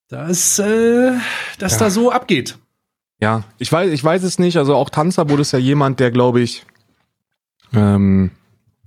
[0.07, 1.11] dass, äh,
[1.59, 1.77] dass ja.
[1.77, 2.57] da so abgeht.
[3.21, 4.57] Ja, ich weiß, ich weiß es nicht.
[4.57, 6.65] Also auch Tanzverbot ist ja jemand, der, glaube ich,
[7.71, 8.31] ähm,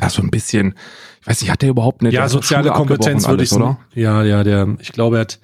[0.00, 0.74] ja, so ein bisschen,
[1.20, 3.78] ich weiß nicht, hat der überhaupt eine Ja, soziale Kompetenz würde ich oder?
[3.94, 5.38] Ja, ja, der, ich glaube, er hat,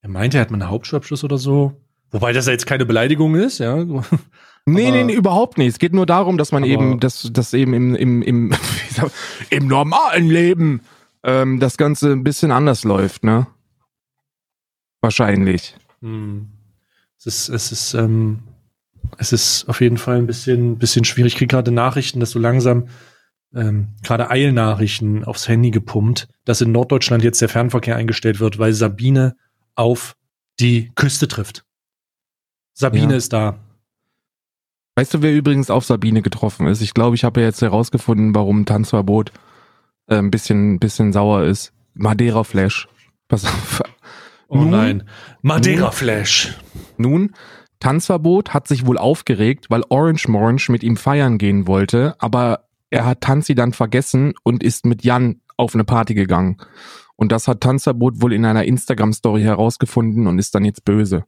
[0.00, 1.78] er meinte, er hat mal einen Hauptschulabschluss oder so.
[2.10, 3.84] Wobei das ja jetzt keine Beleidigung ist, ja.
[4.70, 5.68] Nee, nee, nee, überhaupt nicht.
[5.68, 8.54] Es geht nur darum, dass man eben, dass, dass eben im, im, im,
[9.50, 10.82] im normalen Leben
[11.22, 13.46] ähm, das Ganze ein bisschen anders läuft, ne?
[15.00, 15.74] Wahrscheinlich.
[16.02, 16.48] Hm.
[17.18, 18.40] Es ist, es ist, ähm,
[19.16, 21.32] es ist auf jeden Fall ein bisschen, bisschen schwierig.
[21.32, 22.88] Ich kriege gerade Nachrichten, dass so langsam
[23.54, 28.72] ähm, gerade Eilnachrichten aufs Handy gepumpt, dass in Norddeutschland jetzt der Fernverkehr eingestellt wird, weil
[28.72, 29.36] Sabine
[29.74, 30.14] auf
[30.60, 31.64] die Küste trifft.
[32.78, 33.16] Sabine ja.
[33.16, 33.58] ist da.
[34.94, 36.80] Weißt du, wer übrigens auf Sabine getroffen ist?
[36.80, 39.32] Ich glaube, ich habe ja jetzt herausgefunden, warum Tanzverbot
[40.06, 41.72] äh, ein bisschen, bisschen sauer ist.
[41.94, 42.88] Madeira Flash.
[43.26, 43.82] Pass auf.
[44.50, 45.02] Oh nun, nein.
[45.42, 46.56] Madeira Flash.
[46.96, 47.34] Nun,
[47.80, 53.04] Tanzverbot hat sich wohl aufgeregt, weil Orange Morange mit ihm feiern gehen wollte, aber er
[53.04, 56.56] hat Tanzi dann vergessen und ist mit Jan auf eine Party gegangen.
[57.16, 61.24] Und das hat Tanzverbot wohl in einer Instagram-Story herausgefunden und ist dann jetzt böse.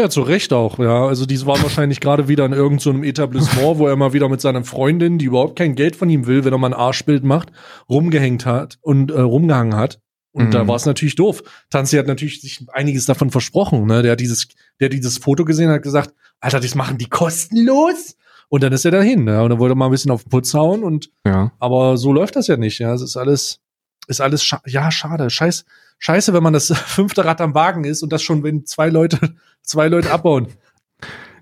[0.00, 1.06] Ja, zu Recht auch, ja.
[1.06, 4.40] Also die waren wahrscheinlich gerade wieder in irgendeinem so Etablissement, wo er mal wieder mit
[4.40, 7.52] seiner Freundin, die überhaupt kein Geld von ihm will, wenn er mal ein Arschbild macht,
[7.86, 10.00] rumgehängt hat und äh, rumgehangen hat.
[10.32, 10.50] Und mhm.
[10.52, 11.42] da war es natürlich doof.
[11.68, 13.84] Tanzi hat natürlich sich einiges davon versprochen.
[13.84, 14.00] Ne?
[14.00, 14.48] Der hat dieses,
[14.80, 18.16] der hat dieses Foto gesehen hat gesagt, Alter, das machen die kostenlos.
[18.48, 19.42] Und dann ist er dahin, ne?
[19.42, 21.52] Und dann wollte er mal ein bisschen auf den Putz hauen und ja.
[21.60, 22.78] aber so läuft das ja nicht.
[22.80, 23.60] Ja, es ist alles,
[24.08, 25.28] ist alles scha ja schade.
[25.28, 25.66] Scheiß,
[26.00, 29.36] scheiße, wenn man das fünfte Rad am Wagen ist und das schon, wenn zwei Leute,
[29.62, 30.48] zwei Leute abbauen.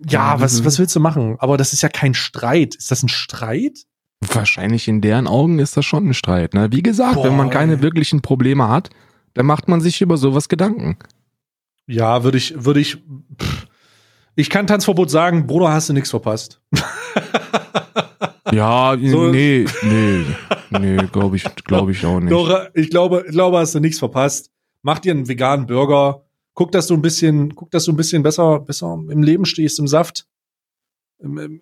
[0.08, 1.36] Ja, was, was willst du machen?
[1.40, 2.76] Aber das ist ja kein Streit.
[2.76, 3.80] Ist das ein Streit?
[4.20, 6.54] Wahrscheinlich in deren Augen ist das schon ein Streit.
[6.54, 6.70] Ne?
[6.70, 7.82] Wie gesagt, Boah, wenn man keine ey.
[7.82, 8.90] wirklichen Probleme hat,
[9.34, 10.98] dann macht man sich über sowas Gedanken.
[11.86, 12.98] Ja, würde ich, würde ich.
[13.40, 13.66] Pff.
[14.36, 16.60] Ich kann Tanzverbot sagen, Bruder, hast du nichts verpasst.
[18.52, 19.28] ja, so.
[19.28, 20.24] nee, nee.
[20.70, 22.32] Nee, glaube ich, glaube ich auch nicht.
[22.32, 24.50] Doch, ich glaube, ich glaube, hast du nichts verpasst.
[24.82, 26.24] Mach dir einen veganen Burger.
[26.54, 29.78] Guck, dass du ein bisschen, guck, dass du ein bisschen besser, besser im Leben stehst,
[29.78, 30.26] im Saft.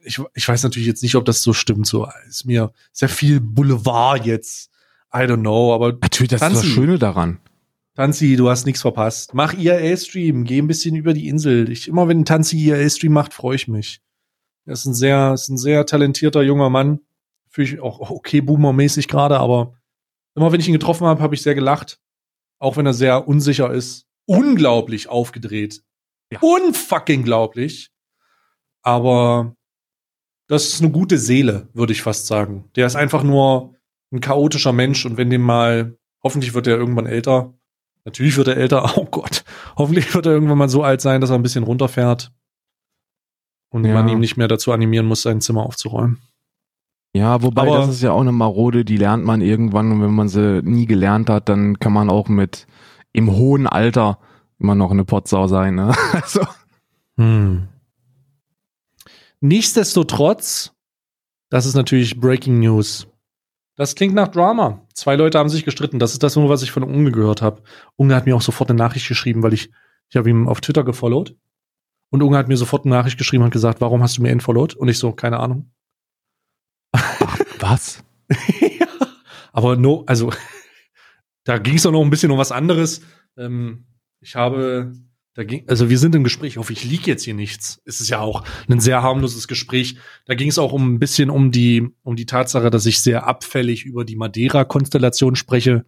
[0.04, 1.86] Ich, ich weiß natürlich jetzt nicht, ob das so stimmt.
[1.86, 4.70] So ist mir sehr viel Boulevard jetzt.
[5.14, 7.38] I don't know, aber natürlich das Tanzi, ist das Schöne daran.
[7.94, 9.32] Tanzi, du hast nichts verpasst.
[9.32, 11.70] Mach IRL-Stream, geh ein bisschen über die Insel.
[11.70, 14.00] Ich, immer wenn Tanzi IRL-Stream macht, freue ich mich.
[14.66, 17.00] Er ist ein sehr, ist ein sehr talentierter junger Mann
[17.56, 19.72] fühle ich auch okay Boomer-mäßig gerade, aber
[20.34, 21.98] immer wenn ich ihn getroffen habe, habe ich sehr gelacht.
[22.58, 24.06] Auch wenn er sehr unsicher ist.
[24.26, 25.82] Unglaublich aufgedreht.
[26.30, 26.38] Ja.
[26.40, 27.90] Unfucking glaublich.
[28.82, 29.56] Aber
[30.48, 32.70] das ist eine gute Seele, würde ich fast sagen.
[32.76, 33.74] Der ist einfach nur
[34.12, 37.54] ein chaotischer Mensch und wenn dem mal, hoffentlich wird er irgendwann älter.
[38.04, 39.44] Natürlich wird er älter, oh Gott.
[39.76, 42.32] Hoffentlich wird er irgendwann mal so alt sein, dass er ein bisschen runterfährt.
[43.70, 43.94] Und ja.
[43.94, 46.20] man ihm nicht mehr dazu animieren muss, sein Zimmer aufzuräumen.
[47.16, 50.14] Ja, wobei Aber das ist ja auch eine Marode, die lernt man irgendwann und wenn
[50.14, 52.66] man sie nie gelernt hat, dann kann man auch mit
[53.12, 54.18] im hohen Alter
[54.58, 55.76] immer noch eine Potsau sein.
[55.76, 55.94] Ne?
[56.12, 56.46] Also.
[57.16, 57.68] Hm.
[59.40, 60.74] Nichtsdestotrotz,
[61.48, 63.06] das ist natürlich Breaking News.
[63.76, 64.82] Das klingt nach Drama.
[64.92, 65.98] Zwei Leute haben sich gestritten.
[65.98, 67.62] Das ist das nur, was ich von Unge gehört habe.
[67.96, 69.70] Unge hat mir auch sofort eine Nachricht geschrieben, weil ich,
[70.08, 71.34] ich habe ihm auf Twitter gefollowt.
[72.10, 74.74] Und Unge hat mir sofort eine Nachricht geschrieben und gesagt, warum hast du mir entfollowt?
[74.74, 75.70] Und ich so, keine Ahnung.
[77.60, 78.02] Was?
[78.60, 78.86] ja,
[79.52, 80.32] aber no, also
[81.44, 83.02] da ging es doch noch ein bisschen um was anderes.
[83.36, 83.86] Ähm,
[84.20, 84.92] ich habe,
[85.34, 87.80] da ging, also wir sind im Gespräch, ich hoffe, ich liege jetzt hier nichts.
[87.84, 89.96] Es ist ja auch ein sehr harmloses Gespräch.
[90.24, 93.26] Da ging es auch um ein bisschen um die, um die Tatsache, dass ich sehr
[93.28, 95.86] abfällig über die Madeira-Konstellation spreche.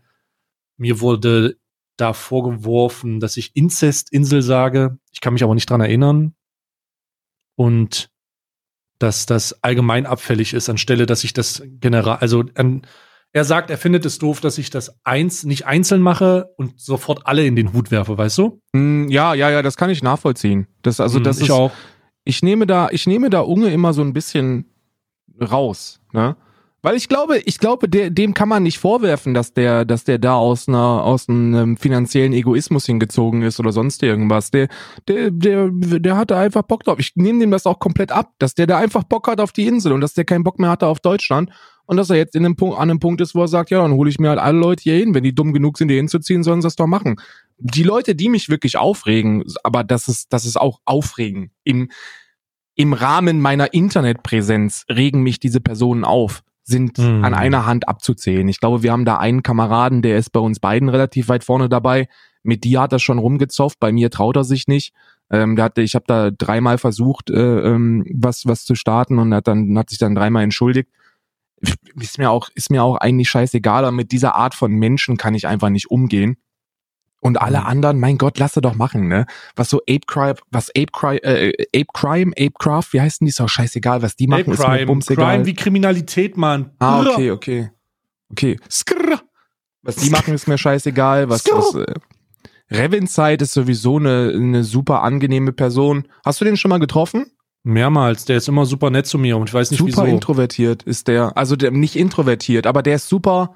[0.77, 1.57] mir wurde
[1.97, 4.99] da vorgeworfen, dass ich Inzestinsel sage.
[5.11, 6.35] Ich kann mich aber nicht dran erinnern.
[7.57, 8.11] Und
[8.99, 12.83] dass das allgemein abfällig ist, anstelle, dass ich das general, also an,
[13.33, 17.27] er sagt, er findet es doof, dass ich das eins nicht einzeln mache und sofort
[17.27, 18.61] alle in den Hut werfe, weißt du?
[18.73, 20.67] Mm, ja, ja, ja, das kann ich nachvollziehen.
[20.83, 21.73] Das, also, Hm, das ich ist, auch.
[22.25, 24.65] ich nehme da, ich nehme da Unge immer so ein bisschen
[25.41, 26.37] raus, ne?
[26.89, 30.19] Weil ich glaube, ich glaube, der, dem kann man nicht vorwerfen, dass der, dass der
[30.19, 34.51] da aus einer, aus einem finanziellen Egoismus hingezogen ist oder sonst irgendwas.
[34.51, 34.69] Der,
[35.07, 36.99] der, der, der hatte einfach Bock drauf.
[36.99, 39.67] Ich nehme dem das auch komplett ab, dass der da einfach Bock hat auf die
[39.67, 41.51] Insel und dass der keinen Bock mehr hatte auf Deutschland
[41.85, 43.83] und dass er jetzt in einem Punkt, an einem Punkt ist, wo er sagt, ja,
[43.83, 45.13] dann hole ich mir halt alle Leute hier hin.
[45.13, 47.21] Wenn die dumm genug sind, hier hinzuziehen, sollen sie das doch machen.
[47.59, 51.51] Die Leute, die mich wirklich aufregen, aber das ist, das ist auch aufregen.
[51.65, 51.91] Im,
[52.77, 57.25] im Rahmen meiner Internetpräsenz regen mich diese Personen auf, sind Hm.
[57.25, 58.47] an einer Hand abzuzählen.
[58.49, 61.69] Ich glaube, wir haben da einen Kameraden, der ist bei uns beiden relativ weit vorne
[61.69, 62.09] dabei.
[62.43, 64.95] Mit dir hat er schon rumgezofft, bei mir traut er sich nicht.
[65.31, 69.35] Ähm, der hatte, ich habe da dreimal versucht, äh, ähm, was was zu starten und
[69.35, 70.89] hat dann hat sich dann dreimal entschuldigt.
[71.99, 75.35] Ist mir auch ist mir auch eigentlich scheißegal, aber mit dieser Art von Menschen kann
[75.35, 76.37] ich einfach nicht umgehen.
[77.21, 77.67] Und alle Mhm.
[77.67, 79.27] anderen, mein Gott, lasse doch machen, ne?
[79.57, 83.31] Was so Ape Crime, was Ape Crime, äh, Ape Crime, Ape Craft, wie heißen die?
[83.31, 85.35] Ist doch scheißegal, was die machen, Ape ist mir bums egal.
[85.35, 86.71] Crime wie Kriminalität, Mann.
[86.79, 87.71] Ah, okay, okay.
[88.31, 88.57] Okay.
[88.71, 89.21] Skrrr.
[89.83, 91.29] Was die machen, ist mir scheißegal.
[91.29, 91.95] Was, was äh,
[92.71, 96.07] Revinside ist sowieso eine, eine super angenehme Person.
[96.25, 97.27] Hast du den schon mal getroffen?
[97.65, 100.05] Mehrmals, der ist immer super nett zu mir und ich weiß nicht super wieso.
[100.05, 101.37] introvertiert ist der.
[101.37, 103.55] Also der, nicht introvertiert, aber der ist super,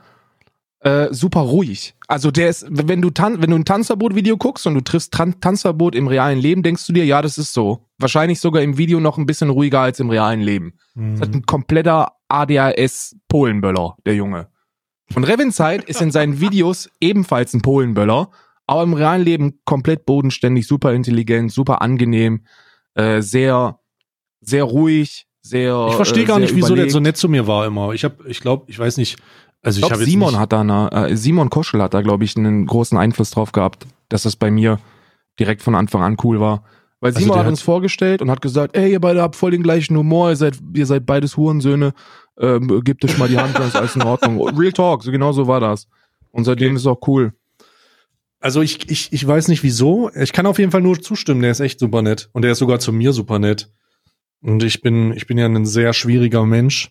[0.83, 1.95] äh, super ruhig.
[2.09, 5.41] Also der ist, wenn du, tan wenn du ein Tanzverbot-Video guckst und du triffst Tan
[5.41, 7.87] Tanzverbot im realen Leben, denkst du dir, ja, das ist so.
[7.99, 10.75] Wahrscheinlich sogar im Video noch ein bisschen ruhiger als im realen Leben.
[10.95, 11.19] Hm.
[11.19, 14.49] Das ist ein kompletter ADHS-Polenböller, der Junge.
[15.15, 18.31] Und Revinside ist in seinen Videos ebenfalls ein Polenböller,
[18.67, 22.45] aber im realen Leben komplett bodenständig, super intelligent, super angenehm,
[22.95, 23.79] äh, sehr,
[24.41, 25.87] sehr ruhig, sehr.
[25.91, 26.93] Ich verstehe äh, gar nicht, wieso der überlegt.
[26.93, 27.93] so nett zu mir war immer.
[27.93, 29.19] Ich habe, ich glaube, ich weiß nicht.
[29.63, 32.37] Also Ich ich, glaube, Simon hat da eine, äh, Simon Koschel hat da, glaube ich,
[32.37, 34.79] einen großen Einfluss drauf gehabt, dass das bei mir
[35.39, 36.65] direkt von Anfang an cool war.
[37.01, 39.37] Weil Also Simon der hat hat- uns vorgestellt und hat gesagt, ey, ihr beide habt
[39.37, 41.95] voll den gleichen Humor, ihr seid, ihr seid beides Hurensöhne,
[42.39, 44.41] ähm, gebt euch mal die Hand, dann ist alles in Ordnung.
[44.57, 45.87] Real Talk, so genau so war das.
[46.33, 46.77] Und seitdem Okay.
[46.77, 47.33] ist es auch cool.
[48.41, 50.11] Also ich, ich, ich weiß nicht wieso.
[50.15, 51.43] Ich kann auf jeden Fall nur zustimmen.
[51.43, 52.29] Der ist echt super nett.
[52.33, 53.71] Und der ist sogar zu mir super nett.
[54.41, 56.91] Und ich bin, ich bin ja ein sehr schwieriger Mensch.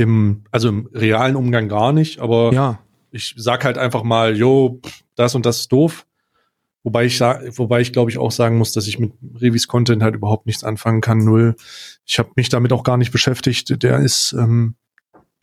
[0.00, 2.78] Im, also im realen Umgang gar nicht, aber Ja,
[3.10, 4.80] ich sag halt einfach mal, jo,
[5.14, 6.06] das und das ist doof.
[6.82, 10.14] Wobei ich wobei ich glaube ich auch sagen muss, dass ich mit Revis Content halt
[10.14, 11.54] überhaupt nichts anfangen kann, null.
[12.06, 13.82] Ich habe mich damit auch gar nicht beschäftigt.
[13.82, 14.76] Der ist, ähm,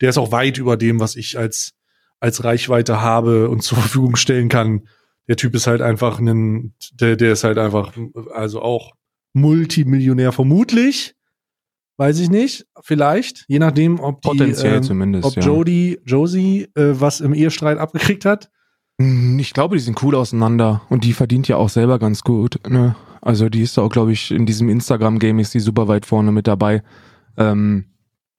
[0.00, 1.74] der ist auch weit über dem, was ich als
[2.18, 4.88] als Reichweite habe und zur Verfügung stellen kann.
[5.28, 7.92] Der Typ ist halt einfach ein, der, der ist halt einfach,
[8.32, 8.94] also auch
[9.34, 11.14] Multimillionär vermutlich.
[12.00, 15.42] Weiß ich nicht, vielleicht, je nachdem, ob die, potenziell ähm, zumindest, ob ja.
[15.42, 18.50] Jodie, Josie äh, was im Ehestreit abgekriegt hat.
[19.00, 22.60] Hm, Ich glaube, die sind cool auseinander und die verdient ja auch selber ganz gut.
[22.68, 22.94] Ne?
[23.20, 26.46] Also die ist auch, glaube ich, in diesem Instagram-Game ist die super weit vorne mit
[26.46, 26.82] dabei.
[27.36, 27.86] Ähm,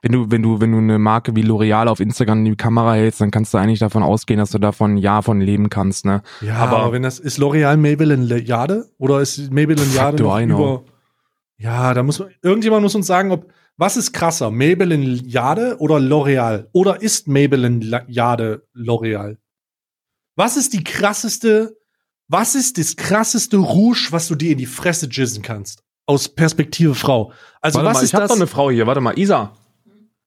[0.02, 2.94] wenn du, wenn du, wenn du eine Marke wie L'Oreal auf Instagram in die Kamera
[2.94, 6.06] hältst, dann kannst du eigentlich davon ausgehen, dass du davon ein Jahr von leben kannst.
[6.06, 6.22] Ne?
[6.40, 10.84] Ja, Aber- aber, wenn das ist L'Oreal Maybelline Jade oder ist Maybelline Jade noch über
[11.60, 15.98] Ja, da muss man irgendjemand muss uns sagen, ob was ist krasser, Maybelline Jade oder
[15.98, 19.38] L'Oreal oder ist Maybelline Jade L'Oreal?
[20.36, 21.78] Was ist die krasseste
[22.28, 25.84] was ist das krasseste Rouge, was du dir in die Fresse jizzen kannst?
[26.06, 27.32] Aus Perspektive Frau.
[27.62, 28.30] Also Warte was mal, ist ich hab das?
[28.30, 28.88] doch eine Frau hier.
[28.88, 29.56] Warte mal, Isa.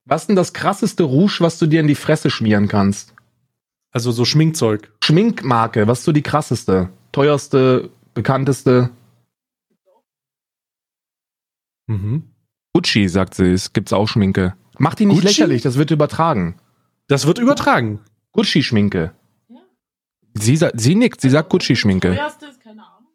[0.05, 3.15] Was ist denn das krasseste Rouge, was du dir in die Fresse schmieren kannst?
[3.93, 4.91] also so Schminkzeug.
[5.05, 6.89] Schminkmarke, was ist so die krasseste?
[7.13, 8.91] Teuerste, bekannteste?
[11.93, 12.23] Mhm.
[12.75, 14.55] Gucci, sagt sie, es gibt's auch Schminke.
[14.79, 15.27] Mach die nicht Gucci?
[15.29, 16.57] lächerlich, das wird übertragen.
[17.07, 18.01] Das wird übertragen.
[18.33, 19.13] Gucci-Schminke.
[19.49, 19.61] Ja.
[20.35, 22.15] Sie, sie nickt, sie sagt Gucci-Schminke.
[22.15, 23.09] Teuerste ist keine Ahnung.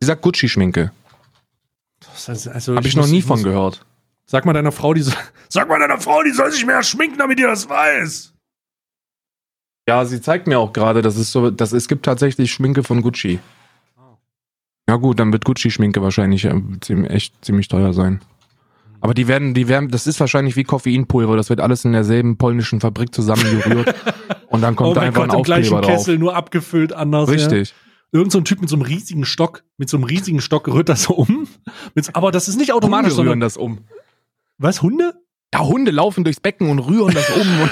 [0.00, 0.92] Sie sagt Gucci-Schminke.
[2.28, 3.84] Also Hab ich, ich noch nie von gehört.
[4.26, 5.14] Sag mal deiner Frau, die soll,
[5.48, 8.32] sag mal deiner Frau, die soll sich mehr schminken, damit ihr das weiß.
[9.88, 13.02] Ja, sie zeigt mir auch gerade, dass es so, dass es gibt tatsächlich Schminke von
[13.02, 13.40] Gucci.
[14.88, 18.20] Ja gut, dann wird Gucci-Schminke wahrscheinlich äh, ziemlich, echt ziemlich teuer sein.
[19.00, 21.36] Aber die werden, die werden, das ist wahrscheinlich wie Koffeinpulver.
[21.36, 23.94] Das wird alles in derselben polnischen Fabrik zusammengerührt
[24.48, 26.04] und dann kommt oh da einfach Gott, ein im gleichen Aufkleber drauf.
[26.06, 27.28] Kessel, nur abgefüllt anders.
[27.28, 27.34] Ja.
[27.34, 27.74] Richtig.
[28.12, 30.88] Irgend so ein Typ mit so einem riesigen Stock, mit so einem riesigen Stock rührt
[30.88, 31.48] das so um.
[32.12, 33.80] Aber das ist nicht automatisch, Hunde rühren das um.
[34.56, 35.14] Was, Hunde?
[35.52, 37.46] Ja, Hunde laufen durchs Becken und rühren das um.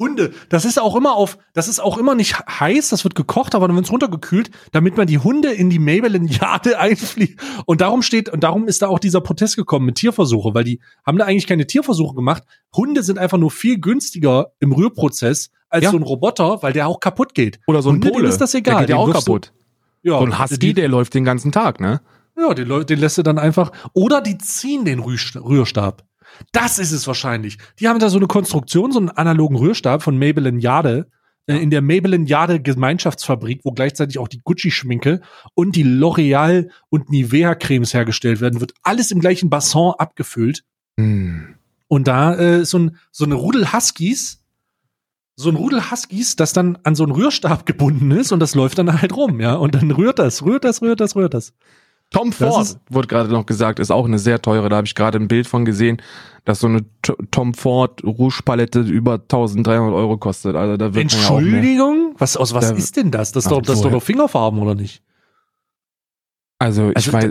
[0.00, 3.14] Und Hunde, das ist auch immer auf, das ist auch immer nicht heiß, das wird
[3.16, 7.40] gekocht, aber dann wird es runtergekühlt, damit man die Hunde in die Maybelline-Jade einfliegt.
[7.66, 10.80] Und darum steht, und darum ist da auch dieser Protest gekommen mit Tierversuche, weil die
[11.04, 12.44] haben da eigentlich keine Tierversuche gemacht.
[12.74, 15.90] Hunde sind einfach nur viel günstiger im Rührprozess als Ja.
[15.90, 17.58] so ein Roboter, weil der auch kaputt geht.
[17.66, 18.28] Oder so ein Hunde, Pole.
[18.28, 18.76] ist das egal.
[18.76, 19.52] Der geht ja auch wirfst du- kaputt.
[20.04, 22.00] Ja, So ein Husky, die, der läuft den ganzen Tag, ne?
[22.38, 23.72] ja, den, den lässt du dann einfach.
[23.94, 26.04] Oder die ziehen den Rührst- Rührstab.
[26.52, 27.58] Das ist es wahrscheinlich.
[27.80, 31.08] Die haben da so eine Konstruktion, so einen analogen Rührstab von Maybelline Jade.
[31.46, 35.20] äh, In der Maybelline Jade Gemeinschaftsfabrik, wo gleichzeitig auch die Gucci-Schminke
[35.54, 40.64] und die L'Oreal und Nivea-Cremes hergestellt werden, wird alles im gleichen Bassin abgefüllt.
[40.98, 41.54] Hm.
[41.88, 44.44] Und da äh, ist so, ein, so eine Rudel Huskies,
[45.36, 48.78] so ein Rudel Huskies, das dann an so einen Rührstab gebunden ist und das läuft
[48.78, 49.54] dann halt rum, ja.
[49.54, 51.54] Und dann rührt das, rührt das, rührt das, rührt das.
[52.10, 54.68] Tom Ford, wurde gerade noch gesagt, ist auch eine sehr teure.
[54.70, 56.00] Da habe ich gerade ein Bild von gesehen,
[56.46, 60.56] dass so eine T Tom Ford Rouge Palette über 1300 Euro kostet.
[60.56, 61.38] Also da wird man ja mehr.
[61.38, 62.14] Entschuldigung?
[62.16, 63.32] Was, aus was Da- ist denn das?
[63.32, 65.02] Das ist doch, das doch doch Fingerfarben, oder nicht?
[66.60, 67.30] Also ich Also weiß,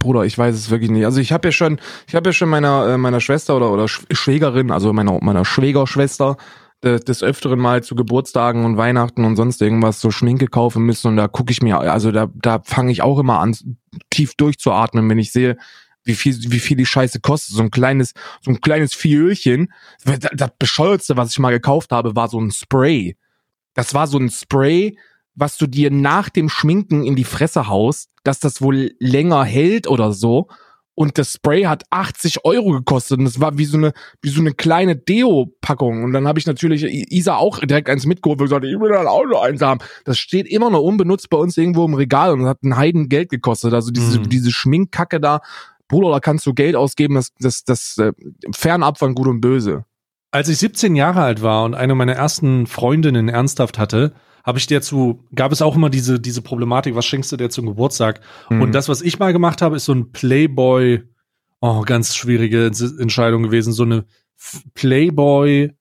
[0.00, 1.04] Bruder, ich weiß es wirklich nicht.
[1.04, 3.84] Also ich habe ja schon, ich habe ja schon meiner äh, meiner Schwester oder oder
[3.84, 6.36] Sch- Schwägerin, also meiner meiner Schwägerschwester
[6.84, 11.16] des öfteren mal zu Geburtstagen und Weihnachten und sonst irgendwas so Schminke kaufen müssen und
[11.16, 13.56] da gucke ich mir, also da da fange ich auch immer an
[14.10, 15.56] tief durchzuatmen, wenn ich sehe,
[16.04, 17.56] wie viel wie viel die Scheiße kostet.
[17.56, 19.72] So ein kleines so ein kleines Fiölchen.
[20.04, 23.16] Das, bescheuertste, was ich mal gekauft habe, war so ein Spray.
[23.74, 24.96] Das war so ein Spray,
[25.34, 29.88] was du dir nach dem Schminken in die Fresse haust, dass das wohl länger hält
[29.88, 30.48] oder so.
[30.96, 34.40] Und das Spray hat 80 Euro gekostet und das war wie so eine, wie so
[34.40, 36.02] eine kleine Deo-Packung.
[36.02, 39.06] Und dann habe ich natürlich Isa auch direkt eins mitgeholt und gesagt, ich will dann
[39.06, 39.80] auch noch eins haben.
[40.06, 43.28] Das steht immer noch unbenutzt bei uns irgendwo im Regal und hat ein Heiden Geld
[43.28, 43.74] gekostet.
[43.74, 44.28] Also diese, Mhm.
[44.30, 45.40] diese Schminkkacke da,
[45.86, 48.12] Bruder, da kannst du Geld ausgeben, das, das, das äh,
[48.54, 49.84] fernab von Gut und Böse.
[50.30, 54.14] Als ich 17 Jahre alt war und eine meiner ersten Freundinnen ernsthaft hatte,
[54.46, 57.50] habe ich der zu, gab es auch immer diese, diese Problematik, was schenkst du dir
[57.50, 58.20] zum Geburtstag?
[58.48, 58.62] Mhm.
[58.62, 61.02] Und das, was ich mal gemacht habe, ist so ein Playboy,
[61.60, 64.06] oh, ganz schwierige Ents- Entscheidung gewesen, so eine
[64.74, 65.76] Playboy,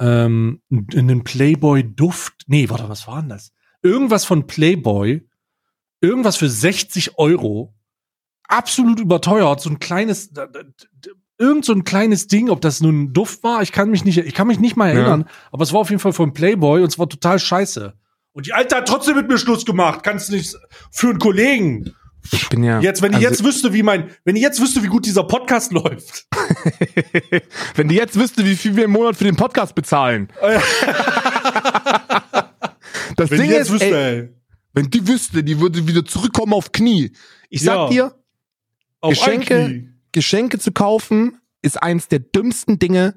[0.00, 3.52] ähm, einen Playboy-Duft, nee, warte, was war denn das?
[3.82, 5.24] Irgendwas von Playboy,
[6.00, 7.72] irgendwas für 60 Euro,
[8.48, 10.32] absolut überteuert, so ein kleines,
[11.38, 14.18] irgend so ein kleines Ding, ob das nun ein Duft war, ich kann mich nicht,
[14.18, 14.94] ich kann mich nicht mal Ja.
[15.00, 17.94] erinnern, aber es war auf jeden Fall von Playboy und es war total scheiße.
[18.32, 20.54] Und die Alte hat trotzdem mit mir Schluss gemacht, kannst du nicht
[20.90, 21.94] für einen Kollegen.
[22.32, 22.80] ich bin ja.
[22.80, 25.24] Jetzt, wenn die also- jetzt wüsste, wie mein, wenn die jetzt wüsste, wie gut dieser
[25.24, 26.26] Podcast läuft.
[27.74, 30.28] Wenn die jetzt wüsste, wie viel wir im Monat für den Podcast bezahlen.
[33.16, 34.28] das Wenn Ding ist, wüsste, ey,
[34.72, 37.12] wenn die wüsste, die würde wieder zurückkommen auf Knie.
[37.50, 37.88] Ich sag Ja.
[37.88, 38.14] dir,
[39.00, 39.84] Auf Geschenke-.
[40.12, 43.14] Geschenke zu kaufen ist eins der dümmsten Dinge,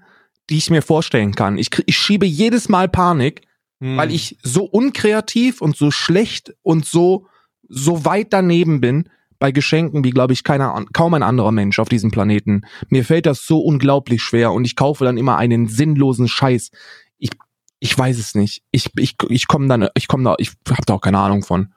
[0.50, 1.58] die ich mir vorstellen kann.
[1.58, 3.42] Ich, ich schiebe jedes Mal Panik,
[3.82, 3.98] Hm.
[3.98, 7.26] weil ich so unkreativ und so schlecht und so,
[7.68, 11.90] so weit daneben bin bei Geschenken, wie glaube ich keiner, kaum ein anderer Mensch auf
[11.90, 12.62] diesem Planeten.
[12.90, 16.70] Mir fällt das so unglaublich schwer und ich kaufe dann immer einen sinnlosen Scheiß.
[17.18, 17.32] Ich,
[17.80, 18.62] ich weiß es nicht.
[18.70, 21.74] Ich, ich, ich komme dann, ich komme da, ich habe da auch keine Ahnung von.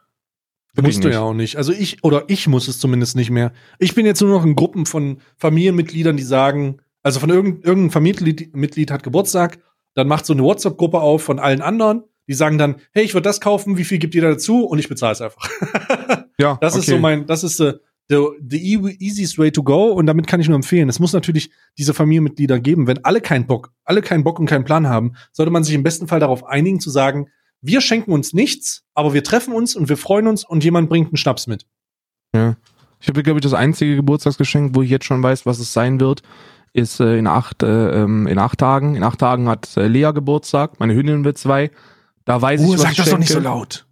[0.74, 1.14] Wirklich Musst du nicht.
[1.14, 1.56] ja auch nicht.
[1.56, 3.52] Also ich, oder ich muss es zumindest nicht mehr.
[3.78, 7.90] Ich bin jetzt nur noch in Gruppen von Familienmitgliedern, die sagen, also von irgendein, irgendein
[7.92, 9.58] Familienmitglied Mitglied hat Geburtstag,
[9.94, 13.28] dann macht so eine WhatsApp-Gruppe auf von allen anderen, die sagen dann, hey, ich würde
[13.28, 14.64] das kaufen, wie viel gibt jeder dazu?
[14.64, 15.48] Und ich bezahle es einfach.
[16.38, 16.90] Ja, Das ist okay.
[16.92, 17.74] so mein, das ist the,
[18.08, 20.88] the, the e- easiest way to go und damit kann ich nur empfehlen.
[20.88, 22.88] Es muss natürlich diese Familienmitglieder geben.
[22.88, 25.84] Wenn alle keinen Bock, alle keinen Bock und keinen Plan haben, sollte man sich im
[25.84, 27.28] besten Fall darauf einigen zu sagen,
[27.64, 31.08] wir schenken uns nichts, aber wir treffen uns und wir freuen uns und jemand bringt
[31.08, 31.66] einen Schnaps mit.
[32.34, 32.56] Ja.
[33.00, 36.00] Ich habe, glaube ich, das einzige Geburtstagsgeschenk, wo ich jetzt schon weiß, was es sein
[36.00, 36.22] wird,
[36.72, 38.96] ist äh, in acht äh, ähm, in acht Tagen.
[38.96, 40.80] In acht Tagen hat äh, Lea Geburtstag.
[40.80, 41.70] Meine Hündin wird zwei.
[42.24, 43.38] Da weiß ich, was ich schenke.
[43.40, 43.86] laut.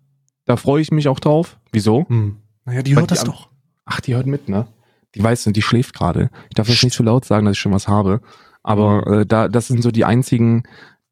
[0.47, 1.59] Da freue ich mich auch drauf.
[1.70, 2.07] Wieso?
[2.09, 2.37] Hm.
[2.64, 3.49] Naja, die Weil hört die das doch.
[3.85, 4.66] Ach, die hört mit, ne?
[5.14, 6.31] Die weiß nicht, die schläft gerade.
[6.49, 8.20] Ich darf jetzt nicht so laut sagen, dass ich schon was habe.
[8.62, 9.20] Aber Mhm.
[9.20, 10.62] äh, da, das sind so die einzigen,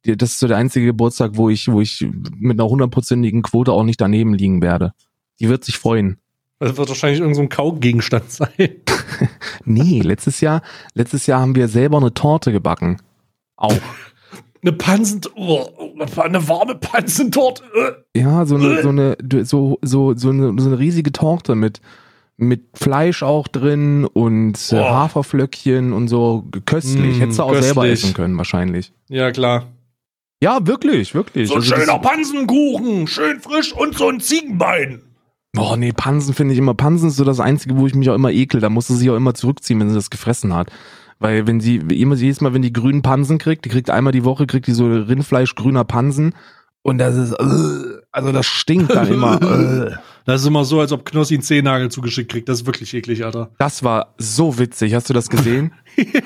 [0.05, 3.84] das ist so der einzige Geburtstag, wo ich, wo ich mit einer hundertprozentigen Quote auch
[3.84, 4.92] nicht daneben liegen werde.
[5.40, 6.18] Die wird sich freuen.
[6.59, 8.48] Das wird wahrscheinlich irgendein so Kaugegenstand sein.
[9.64, 10.62] Nee, letztes Jahr,
[10.94, 12.98] letztes Jahr haben wir selber eine Torte gebacken.
[13.57, 13.74] Auch.
[14.62, 15.70] Eine Pansen, oh,
[16.14, 17.62] war eine warme Pansentorte.
[18.12, 18.20] Äh.
[18.20, 21.80] Ja, so eine, so eine, so, so, so eine, so eine riesige Torte mit,
[22.36, 24.90] mit Fleisch auch drin und äh, Boah.
[24.90, 27.16] Haferflöckchen und so köstlich.
[27.16, 28.05] Mm, Hättest du auch selber köstlich.
[28.05, 28.92] essen können, wahrscheinlich.
[29.09, 29.68] Ja, klar.
[30.43, 31.49] Ja, wirklich, wirklich.
[31.49, 35.03] So ein Also schöner Pansenkuchen, schön frisch und so ein Ziegenbein.
[35.53, 36.74] Boah, nee, Pansen finde ich immer.
[36.74, 38.61] Pansen ist so das Einzige, wo ich mich auch immer ekel.
[38.61, 40.70] Da musst du sich auch immer zurückziehen, wenn sie das gefressen hat.
[41.18, 44.24] Weil wenn sie, immer jedes Mal, wenn die grünen Pansen kriegt, die kriegt einmal die
[44.24, 46.34] Woche, kriegt die so Rindfleisch grüner Pansen
[46.82, 49.41] und das ist, äh, also das stinkt dann immer.
[49.43, 49.97] Äh.
[50.26, 52.49] Das ist immer so, als ob Knossi einen Zehennagel zugeschickt kriegt.
[52.49, 53.51] Das ist wirklich eklig, Alter.
[53.59, 54.95] Das war so witzig.
[54.95, 55.72] Hast du das gesehen?
[55.97, 56.20] ja.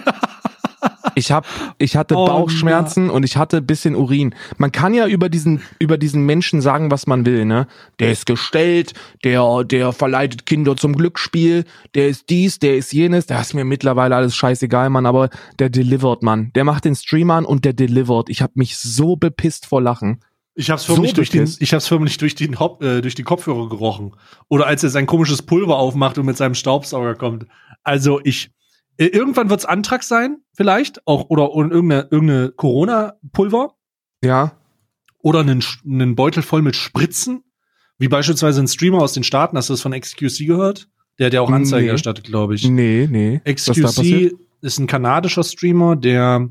[1.14, 1.46] Ich hab,
[1.78, 3.12] ich hatte oh, Bauchschmerzen ja.
[3.12, 4.34] und ich hatte bisschen Urin.
[4.58, 7.66] Man kann ja über diesen, über diesen Menschen sagen, was man will, ne?
[7.98, 13.26] Der ist gestellt, der, der verleitet Kinder zum Glücksspiel, der ist dies, der ist jenes,
[13.26, 16.50] da ist mir mittlerweile alles scheißegal, Mann, aber der delivert, Mann.
[16.54, 18.28] Der macht den Stream an und der delivert.
[18.28, 20.20] Ich hab mich so bepisst vor Lachen.
[20.56, 23.24] Ich hab's förmlich so durch den, ich hab's förmlich durch den Hop, äh, durch die
[23.24, 24.14] Kopfhörer gerochen.
[24.48, 27.46] Oder als er sein komisches Pulver aufmacht und mit seinem Staubsauger kommt.
[27.82, 28.50] Also ich,
[28.96, 33.74] irgendwann wird's Antrag sein, vielleicht, auch, oder, oder irgendeine, irgendeine Corona-Pulver.
[34.22, 34.52] Ja.
[35.18, 37.44] Oder einen, einen Beutel voll mit Spritzen.
[37.98, 40.88] Wie beispielsweise ein Streamer aus den Staaten, hast du das von XQC gehört?
[41.18, 41.92] Der hat ja auch Anzeige nee.
[41.92, 42.68] erstattet, glaube ich.
[42.68, 43.40] Nee, nee.
[43.44, 46.48] XQC ist ein kanadischer Streamer, der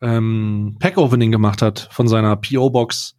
[0.00, 3.16] ähm, Pack-Opening gemacht hat von seiner PO-Box,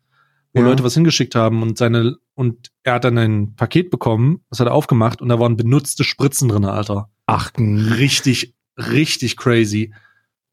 [0.53, 0.67] wo ja.
[0.67, 4.67] Leute was hingeschickt haben und seine und er hat dann ein Paket bekommen, das hat
[4.67, 7.09] er aufgemacht und da waren benutzte Spritzen drin, Alter.
[7.29, 9.93] Ach, richtig, richtig crazy.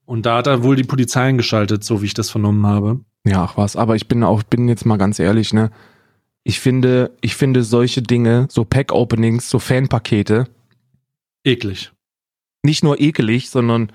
[0.05, 3.01] Und da hat er wohl die Polizei eingeschaltet, so wie ich das vernommen habe.
[3.25, 5.71] Ja, ach was, aber ich bin auch, bin jetzt mal ganz ehrlich, ne?
[6.45, 10.49] Ich finde, ich finde solche Dinge, so Pack-Openings, so Fanpakete.
[11.45, 11.93] Eklig.
[12.63, 13.91] Nicht nur ekelig, sondern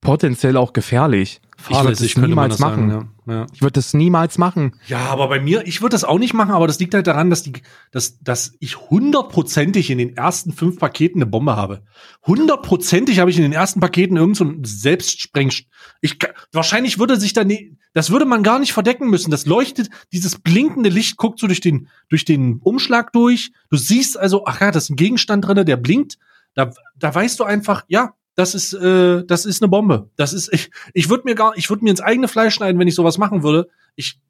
[0.00, 1.40] potenziell auch gefährlich.
[1.60, 2.90] Fahrlässig ich würde das niemals machen.
[2.90, 3.34] Sagen, ja.
[3.34, 3.46] Ja.
[3.52, 4.74] Ich würde das niemals machen.
[4.86, 7.30] Ja, aber bei mir, ich würde das auch nicht machen, aber das liegt halt daran,
[7.30, 7.52] dass die,
[7.92, 11.82] dass, dass ich hundertprozentig in den ersten fünf Paketen eine Bombe habe.
[12.26, 15.52] Hundertprozentig habe ich in den ersten Paketen irgendein so Selbstspreng.
[16.00, 16.18] Ich,
[16.52, 17.52] wahrscheinlich würde sich dann,
[17.92, 19.30] das würde man gar nicht verdecken müssen.
[19.30, 23.52] Das leuchtet, dieses blinkende Licht guckt so durch den, durch den Umschlag durch.
[23.68, 26.18] Du siehst also, ach ja, das ist ein Gegenstand drinne, der blinkt.
[26.54, 30.10] Da, da weißt du einfach, ja, das ist, äh, das ist eine Bombe.
[30.16, 32.88] Das ist, ich, ich würde mir gar, ich würde mir ins eigene Fleisch schneiden, wenn
[32.88, 33.68] ich sowas machen würde.
[33.96, 34.20] Ich,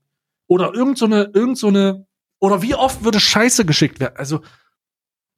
[0.47, 2.07] oder irgend so eine, irgend so eine,
[2.39, 4.17] oder wie oft würde Scheiße geschickt werden?
[4.17, 4.41] Also,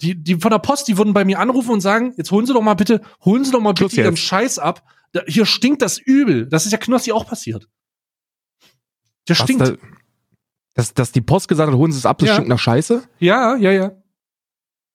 [0.00, 2.52] die, die von der Post, die würden bei mir anrufen und sagen, jetzt holen Sie
[2.52, 4.82] doch mal bitte, holen Sie doch mal bitte Ihren Scheiß ab.
[5.12, 6.48] Da, hier stinkt das übel.
[6.48, 7.68] Das ist ja Knossi auch passiert.
[9.28, 9.62] Der Was, stinkt.
[9.62, 9.74] Da,
[10.74, 12.34] dass, dass die Post gesagt hat, holen Sie es ab, das ja.
[12.34, 13.02] stinkt nach Scheiße?
[13.18, 13.92] Ja, ja, ja.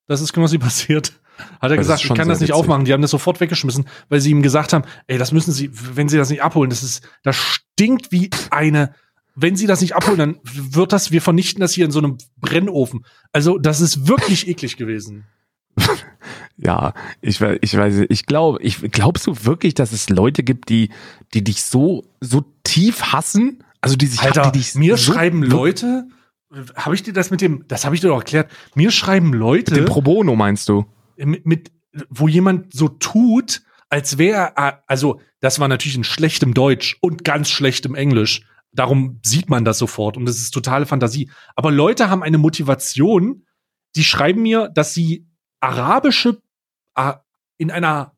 [0.08, 1.14] Das ist Knossi passiert.
[1.38, 2.54] Hat er das gesagt, ich kann das nicht witzig.
[2.54, 2.86] aufmachen.
[2.86, 6.10] Die haben das sofort weggeschmissen, weil sie ihm gesagt haben, ey, das müssen sie, wenn
[6.10, 8.94] sie das nicht abholen, das ist, das stinkt wie eine,
[9.36, 12.18] wenn sie das nicht abholen, dann wird das, wir vernichten das hier in so einem
[12.38, 13.06] Brennofen.
[13.32, 15.26] Also, das ist wirklich eklig gewesen.
[16.58, 20.90] ja, ich, ich weiß, ich glaube, ich glaubst du wirklich, dass es Leute gibt, die,
[21.36, 23.64] die dich so, so tief hassen?
[23.80, 26.08] Also, die sich, Alter, die dich mir so schreiben Leute,
[26.76, 28.50] habe ich dir das mit dem, das habe ich dir doch erklärt.
[28.74, 29.72] Mir schreiben Leute.
[29.72, 30.86] Mit dem Pro Bono meinst du?
[31.18, 31.72] Mit, mit
[32.10, 34.58] wo jemand so tut, als wäre,
[34.88, 38.42] also das war natürlich in schlechtem Deutsch und ganz schlechtem Englisch.
[38.72, 41.32] Darum sieht man das sofort und das ist totale Fantasie.
[41.56, 43.46] Aber Leute haben eine Motivation,
[43.96, 45.26] die schreiben mir, dass sie
[45.60, 46.42] arabische
[47.58, 48.14] in einer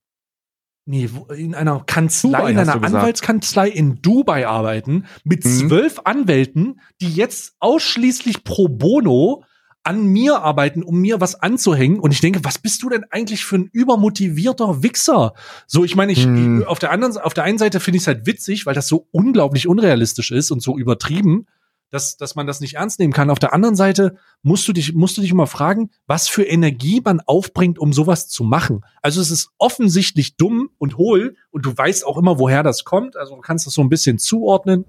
[0.86, 5.70] nee, in einer Kanzlei, Dubai, in einer Anwaltskanzlei in Dubai arbeiten mit mhm.
[5.70, 9.44] zwölf Anwälten, die jetzt ausschließlich pro bono
[9.90, 12.00] an mir arbeiten, um mir was anzuhängen.
[12.00, 15.34] Und ich denke, was bist du denn eigentlich für ein übermotivierter Wichser?
[15.66, 16.64] So, ich meine, ich, hm.
[16.68, 19.08] auf der anderen, auf der einen Seite finde ich es halt witzig, weil das so
[19.10, 21.48] unglaublich unrealistisch ist und so übertrieben,
[21.90, 23.32] dass, dass man das nicht ernst nehmen kann.
[23.32, 27.02] Auf der anderen Seite musst du dich, musst du dich immer fragen, was für Energie
[27.04, 28.86] man aufbringt, um sowas zu machen.
[29.02, 33.18] Also es ist offensichtlich dumm und hohl und du weißt auch immer, woher das kommt.
[33.18, 34.86] Also du kannst das so ein bisschen zuordnen.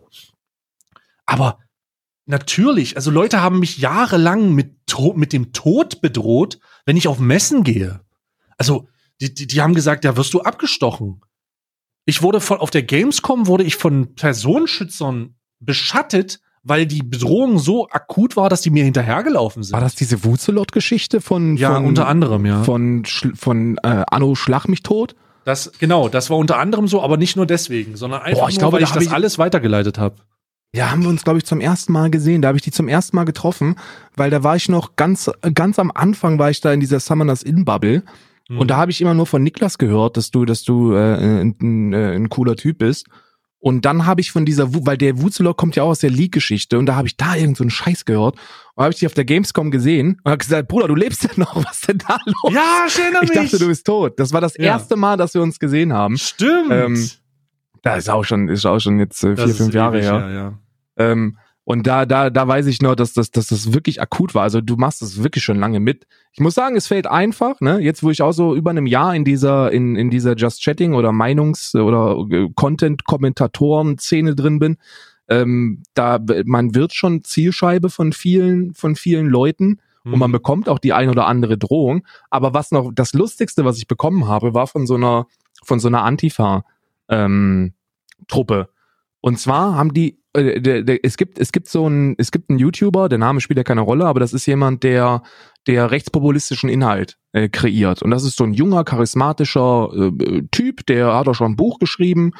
[1.25, 1.59] Aber
[2.31, 4.77] Natürlich, also Leute haben mich jahrelang mit,
[5.17, 8.01] mit dem Tod bedroht, wenn ich auf Messen gehe.
[8.57, 8.87] Also,
[9.21, 11.23] die, die, die haben gesagt, ja, wirst du abgestochen.
[12.05, 17.89] Ich wurde von, auf der Gamescom wurde ich von Personenschützern beschattet, weil die Bedrohung so
[17.89, 19.73] akut war, dass die mir hinterhergelaufen sind.
[19.73, 22.63] War das diese Wuzelot-Geschichte von, Ja, von, unter anderem, ja.
[22.63, 25.17] Von, von äh, Anno Schlag mich tot?
[25.45, 28.55] Das, genau, das war unter anderem so, aber nicht nur deswegen, sondern einfach Boah, ich
[28.55, 30.15] nur, glaube, weil ich das ich alles weitergeleitet habe.
[30.75, 32.43] Ja, haben wir uns, glaube ich, zum ersten Mal gesehen.
[32.43, 33.77] Da habe ich die zum ersten Mal getroffen,
[34.17, 37.43] weil da war ich noch ganz, ganz am Anfang war ich da in dieser Summoners
[37.43, 38.05] In Bubble.
[38.49, 38.59] Mhm.
[38.59, 41.57] Und da habe ich immer nur von Niklas gehört, dass du, dass du äh, ein,
[41.61, 43.07] ein, äh, ein cooler Typ bist.
[43.63, 46.79] Und dann habe ich von dieser, weil der Wuzelok kommt ja auch aus der League-Geschichte
[46.79, 48.37] und da habe ich da irgend so einen Scheiß gehört.
[48.75, 51.31] Und habe ich dich auf der Gamescom gesehen und habe gesagt, Bruder, du lebst ja
[51.37, 52.55] noch, was ist denn da los?
[52.55, 53.31] Ja, ich erinnere mich.
[53.33, 54.19] Ich dachte, du bist tot.
[54.19, 54.65] Das war das ja.
[54.65, 56.17] erste Mal, dass wir uns gesehen haben.
[56.17, 56.71] Stimmt.
[56.71, 57.11] Ähm,
[57.83, 60.13] da ist auch schon, ist auch schon jetzt äh, vier, fünf Jahre her.
[60.21, 60.59] Ja, ja.
[60.97, 64.43] Ähm, Und da, da, da weiß ich nur, dass das, dass das wirklich akut war.
[64.43, 66.07] Also du machst das wirklich schon lange mit.
[66.33, 67.79] Ich muss sagen, es fällt einfach, ne?
[67.81, 70.95] Jetzt, wo ich auch so über einem Jahr in dieser, in, in dieser Just Chatting
[70.95, 72.49] oder Meinungs- oder äh,
[73.31, 74.77] Content-Kommentatoren-Szene drin bin,
[75.29, 80.33] ähm, da, man wird schon Zielscheibe von vielen, von vielen Leuten und man Mhm.
[80.33, 82.05] bekommt auch die ein oder andere Drohung.
[82.31, 85.27] Aber was noch, das Lustigste, was ich bekommen habe, war von so einer,
[85.63, 86.65] von so einer Antifa,
[87.11, 87.75] ähm,
[88.29, 88.71] Truppe.
[89.21, 92.49] Und zwar haben die, äh, der, der, es gibt, es gibt so ein, es gibt
[92.49, 95.23] einen YouTuber, der Name spielt ja keine Rolle, aber das ist jemand, der,
[95.67, 98.03] der rechtspopulistischen Inhalt äh, kreiert.
[98.03, 101.79] Und das ist so ein junger, charismatischer äh, Typ, der hat auch schon ein Buch
[101.79, 102.33] geschrieben.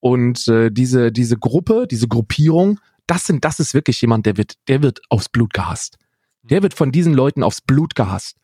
[0.00, 4.54] Und äh, diese, diese Gruppe, diese Gruppierung, das sind, das ist wirklich jemand, der wird,
[4.68, 5.98] der wird aufs Blut gehasst.
[6.42, 8.36] Der wird von diesen Leuten aufs Blut gehasst.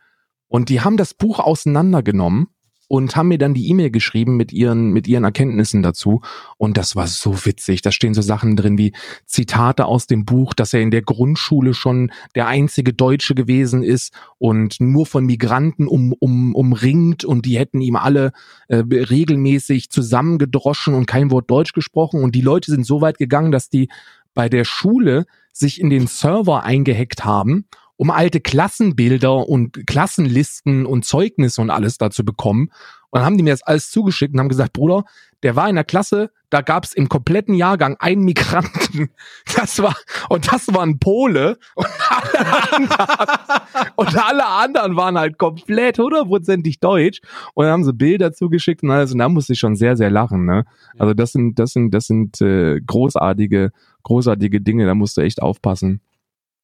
[0.48, 2.48] Und die haben das Buch auseinandergenommen
[2.94, 6.20] und haben mir dann die E-Mail geschrieben mit ihren, mit ihren Erkenntnissen dazu.
[6.58, 7.82] Und das war so witzig.
[7.82, 8.92] Da stehen so Sachen drin wie
[9.26, 14.14] Zitate aus dem Buch, dass er in der Grundschule schon der einzige Deutsche gewesen ist
[14.38, 18.30] und nur von Migranten um, um, umringt und die hätten ihm alle
[18.68, 22.22] äh, regelmäßig zusammengedroschen und kein Wort Deutsch gesprochen.
[22.22, 23.88] Und die Leute sind so weit gegangen, dass die
[24.34, 27.66] bei der Schule sich in den Server eingehackt haben
[27.96, 32.70] um alte Klassenbilder und Klassenlisten und Zeugnisse und alles da zu bekommen.
[33.10, 35.04] Und dann haben die mir das alles zugeschickt und haben gesagt, Bruder,
[35.44, 39.10] der war in der Klasse, da gab es im kompletten Jahrgang einen Migranten.
[39.56, 39.94] Das war,
[40.28, 41.58] und das war ein Pole.
[41.74, 43.60] Und alle anderen,
[43.96, 47.20] und alle anderen waren halt komplett hundertprozentig deutsch.
[47.54, 49.12] Und dann haben sie Bilder zugeschickt und alles.
[49.12, 50.64] Und da musste ich schon sehr, sehr lachen, ne?
[50.98, 53.70] Also das sind, das sind, das sind äh, großartige,
[54.02, 56.00] großartige Dinge, da musst du echt aufpassen.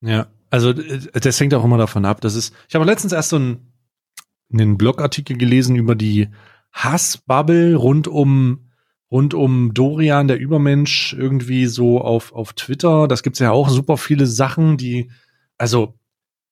[0.00, 2.20] Ja, also äh, das hängt auch immer davon ab.
[2.20, 3.72] Das ist, ich habe letztens erst so einen,
[4.52, 6.28] einen Blogartikel gelesen über die
[6.72, 8.66] Hassbubble rund um
[9.10, 13.08] rund um Dorian, der Übermensch, irgendwie so auf, auf Twitter.
[13.08, 15.10] Das gibt's ja auch super viele Sachen, die,
[15.58, 15.94] also,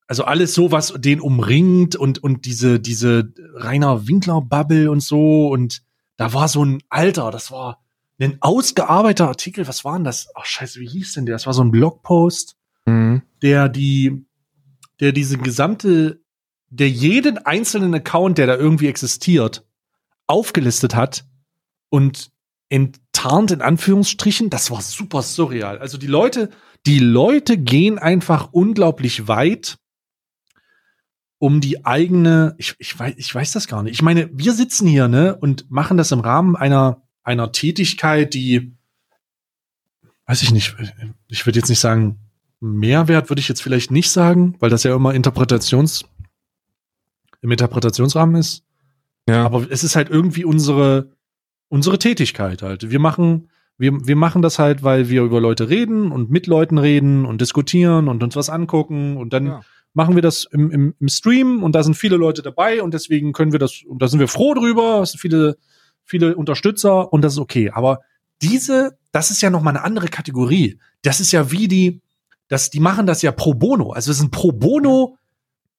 [0.09, 5.49] also alles so, was den umringt und, und diese, diese Rainer Winkler-Bubble und so.
[5.49, 5.82] Und
[6.16, 7.80] da war so ein Alter, das war
[8.20, 9.68] ein ausgearbeiteter Artikel.
[9.68, 10.28] Was war denn das?
[10.34, 11.36] Ach, scheiße, wie hieß denn der?
[11.36, 12.57] Das war so ein Blogpost
[12.89, 13.22] Mhm.
[13.43, 14.26] der die,
[15.01, 16.20] der diese gesamte,
[16.70, 19.64] der jeden einzelnen Account, der da irgendwie existiert,
[20.26, 21.24] aufgelistet hat
[21.89, 22.30] und
[22.68, 24.51] enttarnt in Anführungsstrichen.
[24.51, 25.78] Das war super surreal.
[25.78, 26.51] Also die Leute,
[26.86, 29.78] die Leute gehen einfach unglaublich weit,
[31.39, 33.93] um die eigene, ich, ich weiß, ich weiß das gar nicht.
[33.93, 38.76] Ich meine, wir sitzen hier, ne, und machen das im Rahmen einer, einer Tätigkeit, die,
[40.26, 40.74] weiß ich nicht,
[41.28, 42.18] ich würde jetzt nicht sagen,
[42.61, 46.04] Mehrwert würde ich jetzt vielleicht nicht sagen, weil das ja immer Interpretations
[47.40, 48.64] im Interpretationsrahmen ist.
[49.28, 49.44] Ja.
[49.44, 51.12] Aber es ist halt irgendwie unsere
[51.68, 52.90] unsere Tätigkeit halt.
[52.90, 56.78] Wir machen wir, wir machen das halt, weil wir über Leute reden und mit Leuten
[56.78, 59.61] reden und diskutieren und uns was angucken und dann Ja.
[59.92, 63.32] machen wir das im, im, im Stream und da sind viele Leute dabei und deswegen
[63.32, 65.00] können wir das und da sind wir froh drüber.
[65.02, 65.56] Es sind viele
[66.04, 67.70] viele Unterstützer und das ist okay.
[67.70, 68.00] Aber
[68.42, 70.78] diese, das ist ja noch mal eine andere Kategorie.
[71.02, 72.00] Das ist ja wie die
[72.49, 73.92] das, die machen das ja pro bono.
[73.92, 75.18] Also es sind pro bono,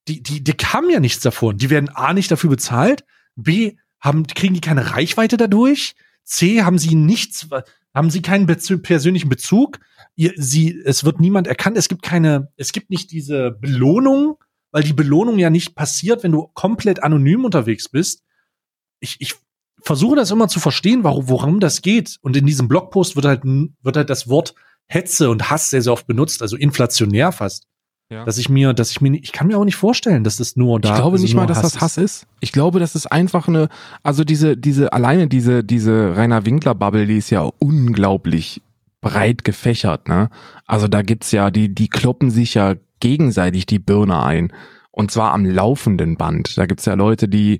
[0.08, 1.58] die, die, die haben ja nichts davon.
[1.58, 3.04] Die werden A nicht dafür bezahlt,
[3.36, 7.48] B haben, kriegen die keine Reichweite dadurch, C haben sie nichts,
[7.94, 9.80] haben sie keinen Bezü persönlichen Bezug,
[10.16, 14.38] ihr, sie, es wird niemand erkannt, es gibt keine, es gibt nicht diese Belohnung,
[14.72, 18.24] weil die Belohnung ja nicht passiert, wenn du komplett anonym unterwegs bist.
[19.00, 19.36] Ich, ich
[19.82, 22.18] versuche das immer zu verstehen, warum, worum das geht.
[22.22, 24.54] Und in diesem Blogpost wird halt, wird halt das Wort
[24.90, 27.66] Hetze und Hass sehr, sehr oft benutzt, also inflationär fast.
[28.12, 28.26] Ja.
[28.26, 30.80] Dass ich mir, dass ich mir, ich kann mir auch nicht vorstellen, dass das nur
[30.80, 30.90] da.
[30.90, 32.26] Ich glaube also nicht mal, dass das Hass ist.
[32.40, 33.70] Ich glaube, das ist einfach eine,
[34.02, 38.64] also diese, diese, alleine diese, diese Rainer Winkler Bubble, die ist ja unglaublich
[39.00, 40.32] breit gefächert, ne?
[40.66, 44.52] Also da gibt's ja, die, die kloppen sich ja gegenseitig die Birne ein.
[44.92, 46.58] Und zwar am laufenden Band.
[46.58, 47.60] Da gibt's ja Leute, die,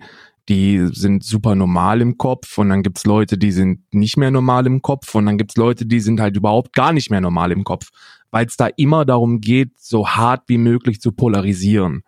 [0.50, 4.66] die sind super normal im Kopf und dann gibt's Leute, die sind nicht mehr normal
[4.66, 7.64] im Kopf und dann gibt's Leute, die sind halt überhaupt gar nicht mehr normal im
[7.64, 7.90] Kopf,
[8.32, 12.04] weil es da immer darum geht, so hart wie möglich zu polarisieren.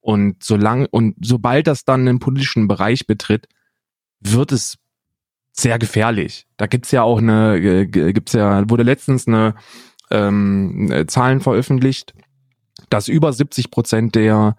[0.00, 3.48] Und solange und sobald das dann einen politischen Bereich betritt,
[4.20, 4.76] wird es
[5.52, 6.46] sehr gefährlich.
[6.56, 9.56] Da gibt's ja auch eine, äh, gibt's ja, wurde letztens eine
[10.12, 12.14] ähm, äh, Zahlen veröffentlicht,
[12.88, 14.56] dass über 70 Prozent der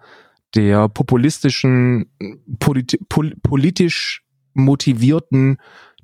[0.54, 2.10] der populistischen,
[2.58, 4.22] politi pol politisch
[4.54, 5.58] motivierten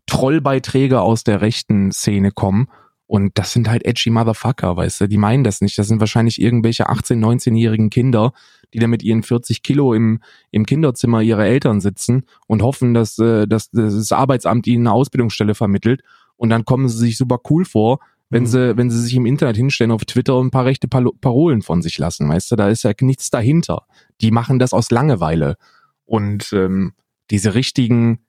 [0.06, 2.68] Trollbeiträge aus der rechten Szene kommen.
[3.06, 5.78] Und das sind halt edgy Motherfucker, weißt du, die meinen das nicht.
[5.78, 8.32] Das sind wahrscheinlich irgendwelche 18-, 19-jährigen Kinder,
[8.74, 10.20] die da mit ihren 40 Kilo im,
[10.50, 15.54] im Kinderzimmer ihrer Eltern sitzen und hoffen, dass, äh, dass das Arbeitsamt ihnen eine Ausbildungsstelle
[15.54, 16.02] vermittelt.
[16.36, 17.98] Und dann kommen sie sich super cool vor,
[18.30, 18.46] wenn Mhm.
[18.46, 21.82] sie, wenn sie sich im Internet hinstellen auf Twitter und ein paar rechte Parolen von
[21.82, 23.86] sich lassen, weißt du, da ist ja nichts dahinter.
[24.20, 25.56] Die machen das aus Langeweile.
[26.04, 26.92] Und ähm,
[27.30, 28.20] diese richtigen,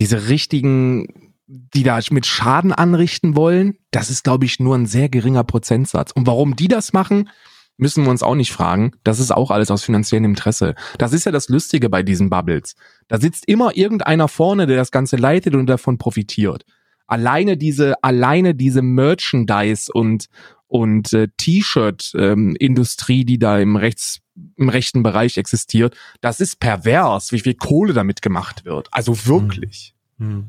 [0.00, 5.08] diese richtigen, die da mit Schaden anrichten wollen, das ist, glaube ich, nur ein sehr
[5.08, 6.12] geringer Prozentsatz.
[6.12, 7.28] Und warum die das machen,
[7.76, 8.92] müssen wir uns auch nicht fragen.
[9.04, 10.74] Das ist auch alles aus finanziellem Interesse.
[10.98, 12.76] Das ist ja das Lustige bei diesen Bubbles.
[13.08, 16.64] Da sitzt immer irgendeiner vorne, der das Ganze leitet und davon profitiert.
[17.10, 20.26] Alleine diese, alleine diese Merchandise und
[20.66, 24.20] und äh, T-Shirt-Industrie, die da im rechts
[24.56, 28.88] im rechten Bereich existiert, das ist pervers, wie viel Kohle damit gemacht wird.
[28.90, 29.94] Also wirklich.
[30.18, 30.46] Hm.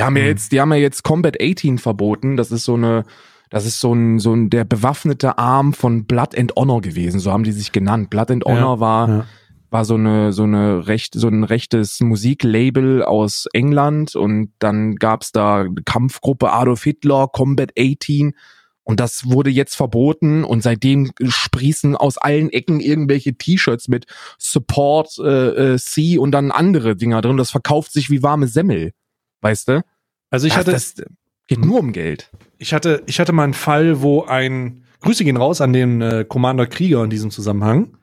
[0.00, 0.28] Die haben ja Mhm.
[0.28, 2.36] jetzt, die haben ja jetzt Combat 18 verboten.
[2.36, 3.04] Das ist so eine,
[3.50, 7.20] das ist so ein, so ein, der bewaffnete Arm von Blood and Honor gewesen.
[7.20, 8.08] So haben die sich genannt.
[8.10, 9.26] Blood and Honor war, Ja.
[9.76, 15.32] War so eine, so eine recht, so ein rechtes Musiklabel aus England und dann gab's
[15.32, 18.32] da Kampfgruppe Adolf Hitler, Combat 18
[18.84, 24.06] und das wurde jetzt verboten und seitdem sprießen aus allen Ecken irgendwelche T-Shirts mit
[24.38, 27.36] Support äh, äh, C und dann andere Dinger drin.
[27.36, 28.94] Das verkauft sich wie warme Semmel.
[29.42, 29.82] Weißt du?
[30.30, 30.94] Also ich Ach, hatte, das
[31.48, 32.30] geht nur um Geld.
[32.56, 36.24] ich hatte, ich hatte mal einen Fall, wo ein Grüße gehen raus an den äh,
[36.26, 37.98] Commander Krieger in diesem Zusammenhang,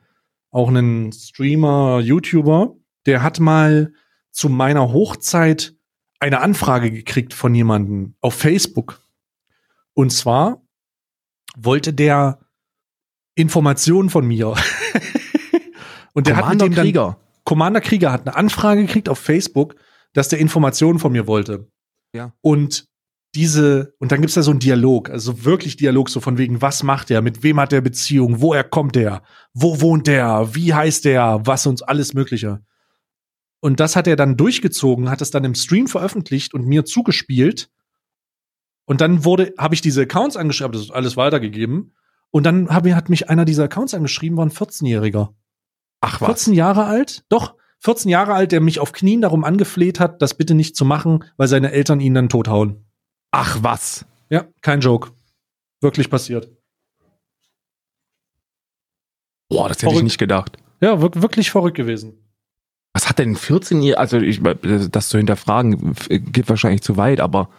[0.54, 2.76] auch einen Streamer, YouTuber,
[3.06, 3.92] der hat mal
[4.30, 5.74] zu meiner Hochzeit
[6.20, 9.00] eine Anfrage gekriegt von jemandem auf Facebook.
[9.94, 10.62] Und zwar
[11.56, 12.38] wollte der
[13.34, 14.54] Informationen von mir.
[16.12, 17.18] Und der hat mit Commander dem dann, Krieger.
[17.42, 19.74] Commander Krieger hat eine Anfrage gekriegt auf Facebook,
[20.12, 21.68] dass der Informationen von mir wollte.
[22.14, 22.32] Ja.
[22.42, 22.86] Und
[23.34, 26.82] diese, und dann gibt's da so einen Dialog, also wirklich Dialog, so von wegen, was
[26.82, 29.22] macht er, mit wem hat er Beziehung, woher kommt er,
[29.52, 32.60] wo wohnt er, wie heißt er, was uns alles Mögliche.
[33.60, 37.70] Und das hat er dann durchgezogen, hat es dann im Stream veröffentlicht und mir zugespielt.
[38.84, 41.94] Und dann wurde, habe ich diese Accounts angeschrieben, das ist alles weitergegeben.
[42.30, 45.34] Und dann hab, hat mich einer dieser Accounts angeschrieben, war ein 14-Jähriger.
[46.00, 47.24] Ach 14 Jahre alt?
[47.30, 50.84] Doch, 14 Jahre alt, der mich auf Knien darum angefleht hat, das bitte nicht zu
[50.84, 52.83] machen, weil seine Eltern ihn dann tothauen.
[53.36, 54.06] Ach was.
[54.30, 55.10] Ja, kein Joke.
[55.80, 56.48] Wirklich passiert.
[59.50, 60.04] Boah, das hätte ich Verrückt.
[60.04, 60.56] nicht gedacht.
[60.80, 62.14] Ja, wirk wirklich verrückt gewesen.
[62.92, 64.40] Was hat denn 14 Jahre, also ich,
[64.90, 67.50] das zu hinterfragen, f- geht wahrscheinlich zu weit, aber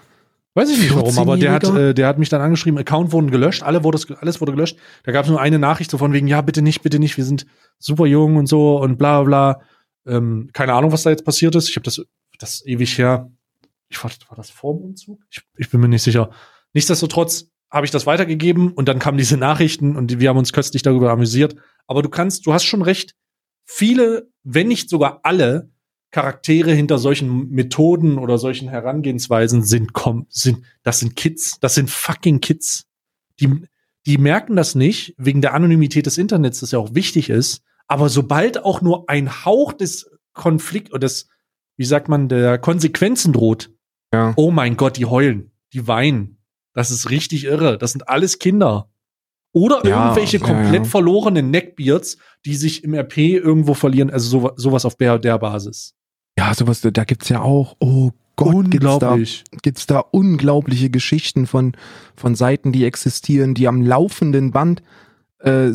[0.57, 1.89] Weiß ich nicht warum, aber der hat, 14-Jähriger?
[1.89, 4.78] äh, der hat mich dann angeschrieben, Account wurden gelöscht, alle wurde, alles wurde gelöscht.
[5.03, 7.26] Da gab es nur eine Nachricht so von wegen, ja, bitte nicht, bitte nicht, wir
[7.26, 7.45] sind
[7.80, 9.55] super jung und so und bla bla
[10.05, 10.15] bla.
[10.15, 11.67] Ähm, keine Ahnung, was da jetzt passiert ist.
[11.67, 12.01] Ich habe das,
[12.39, 13.30] das ewig her.
[13.89, 15.21] Ich war, war das vor dem Umzug?
[15.29, 16.31] Ich, ich bin mir nicht sicher.
[16.73, 20.81] Nichtsdestotrotz habe ich das weitergegeben und dann kamen diese Nachrichten und wir haben uns köstlich
[20.81, 21.55] darüber amüsiert.
[21.88, 23.15] Aber du kannst, du hast schon recht.
[23.65, 25.71] Viele, wenn nicht sogar alle
[26.11, 31.89] Charaktere hinter solchen Methoden oder solchen Herangehensweisen sind, kom sind, das sind Kids, das sind
[31.89, 32.86] fucking Kids.
[33.39, 33.67] Die,
[34.05, 37.63] die merken das nicht, wegen der Anonymität des Internets, das ja auch wichtig ist.
[37.88, 41.27] Aber sobald auch nur ein Hauch des Konflikt oder des,
[41.75, 43.71] wie sagt man, der Konsequenzen droht,
[44.16, 44.34] ja.
[44.36, 46.38] oh mein Gott, die heulen, die weinen.
[46.74, 47.78] Das ist richtig irre.
[47.78, 48.89] Das sind alles Kinder.
[49.53, 50.89] Oder Ja, irgendwelche komplett ja.
[50.89, 54.09] verlorenen Neckbeards, die sich im RP irgendwo verlieren.
[54.09, 55.95] Also so, sowas auf der, der Basis.
[56.38, 59.18] Ja, sowas, da gibt's ja auch, oh Gott, gibt's da,
[59.61, 61.74] gibt's da unglaubliche Geschichten von,
[62.18, 64.84] von Seiten, die existieren, die am laufenden Band
[65.39, 65.70] äh,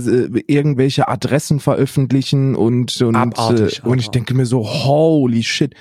[0.47, 5.75] irgendwelche Adressen veröffentlichen und, und, Abartig, äh, und ich denke mir so, holy shit.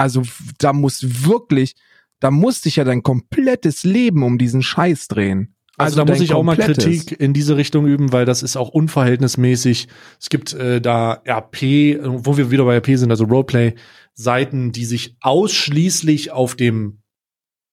[0.00, 0.22] Also
[0.56, 1.76] da muss wirklich,
[2.20, 5.54] da muss sich ja dein komplettes Leben um diesen Scheiß drehen.
[5.76, 6.56] Also, da muss ich auch mal.
[6.56, 9.88] Kritik in diese Richtung üben, weil das ist auch unverhältnismäßig.
[10.18, 15.16] Es gibt äh, da RP, wo wir wieder bei RP sind, also Roleplay-Seiten, die sich
[15.20, 17.02] ausschließlich auf dem,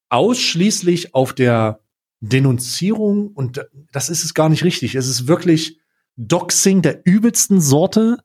[0.09, 1.79] ausschließlich auf der
[2.19, 4.95] Denunzierung und das ist es gar nicht richtig.
[4.95, 5.79] Es ist wirklich
[6.17, 8.17] Doxing der übelsten Sorte,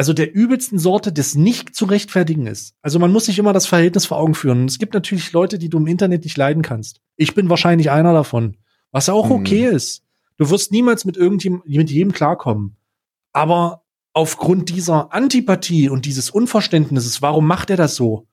[0.00, 2.74] also der übelsten Sorte, des nicht zu rechtfertigen ist.
[2.80, 4.62] Also man muss sich immer das Verhältnis vor Augen führen.
[4.62, 7.02] Und es gibt natürlich Leute, die du im Internet nicht leiden kannst.
[7.16, 8.56] Ich bin wahrscheinlich einer davon.
[8.92, 9.32] Was auch Mhm.
[9.32, 10.02] okay ist.
[10.38, 12.78] Du wirst niemals mit irgendjemandem, mit jedem klarkommen.
[13.34, 13.82] Aber
[14.14, 18.26] aufgrund dieser Antipathie und dieses Unverständnisses, warum macht er das so?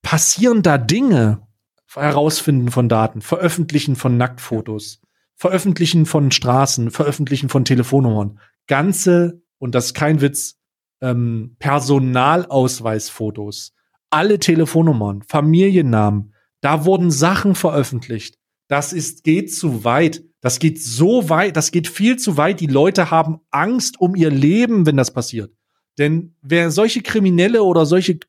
[0.00, 1.46] Passieren da Dinge,
[1.94, 5.02] herausfinden von Daten, veröffentlichen von Nacktfotos,
[5.34, 10.60] veröffentlichen von Straßen, veröffentlichen von Telefonnummern, ganze, und das ist kein Witz,
[11.00, 13.72] ähm, Personalausweisfotos,
[14.10, 18.38] alle Telefonnummern, Familiennamen, da wurden Sachen veröffentlicht.
[18.68, 20.22] Das ist, geht zu weit.
[20.40, 22.60] Das geht so weit, das geht viel zu weit.
[22.60, 25.52] Die Leute haben Angst um ihr Leben, wenn das passiert.
[25.98, 28.20] Denn wer solche Kriminelle oder solche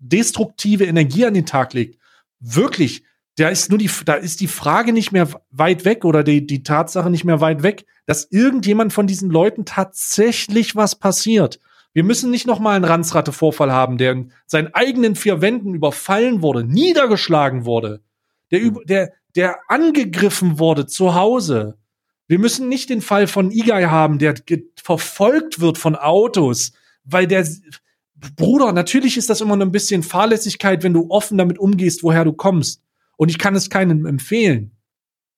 [0.00, 2.00] destruktive Energie an den Tag legt,
[2.40, 3.04] wirklich,
[3.40, 6.62] da ist nur die, da ist die Frage nicht mehr weit weg oder die, die
[6.62, 11.58] Tatsache nicht mehr weit weg, dass irgendjemand von diesen Leuten tatsächlich was passiert.
[11.92, 16.42] Wir müssen nicht noch mal einen Ranzratte-Vorfall haben, der in seinen eigenen vier Wänden überfallen
[16.42, 18.02] wurde, niedergeschlagen wurde,
[18.50, 21.78] der, über, der, der angegriffen wurde zu Hause.
[22.28, 24.34] Wir müssen nicht den Fall von Igai haben, der
[24.80, 26.72] verfolgt wird von Autos,
[27.04, 27.46] weil der,
[28.36, 32.32] Bruder, natürlich ist das immer ein bisschen Fahrlässigkeit, wenn du offen damit umgehst, woher du
[32.32, 32.82] kommst.
[33.20, 34.78] Und ich kann es keinem empfehlen.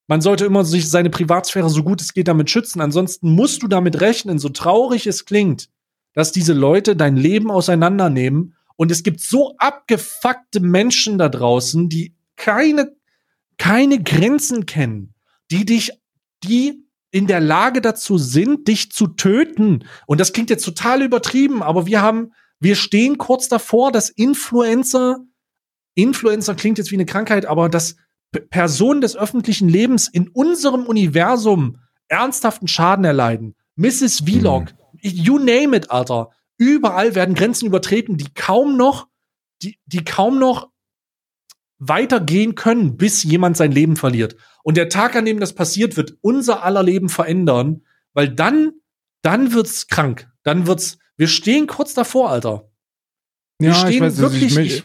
[0.07, 2.81] Man sollte immer sich seine Privatsphäre so gut es geht damit schützen.
[2.81, 5.69] Ansonsten musst du damit rechnen, so traurig es klingt,
[6.15, 8.55] dass diese Leute dein Leben auseinandernehmen.
[8.77, 12.95] Und es gibt so abgefuckte Menschen da draußen, die keine,
[13.59, 15.15] keine Grenzen kennen,
[15.51, 15.91] die dich,
[16.45, 19.89] die in der Lage dazu sind, dich zu töten.
[20.07, 22.31] Und das klingt jetzt total übertrieben, aber wir haben
[22.63, 25.19] wir stehen kurz davor, dass Influencer,
[25.95, 27.97] Influencer klingt jetzt wie eine Krankheit, aber dass
[28.51, 31.79] Personen des öffentlichen Lebens in unserem Universum
[32.09, 33.55] ernsthaften Schaden erleiden.
[33.77, 34.23] Mrs.
[34.25, 34.99] Vlog, mhm.
[35.03, 36.31] you name it, Alter.
[36.57, 39.09] Überall werden Grenzen übertreten, die kaum noch,
[39.63, 40.71] die, die kaum noch
[41.79, 44.37] weitergehen können, bis jemand sein Leben verliert.
[44.63, 47.83] Und der Tag, an dem das passiert, wird unser aller Leben verändern,
[48.15, 48.73] weil dann,
[49.23, 50.31] dann wird's krank.
[50.45, 52.71] Dann wird's, wir stehen kurz davor, Alter.
[53.59, 54.57] Wir ja, stehen ich weiß, wirklich.
[54.57, 54.85] Ich,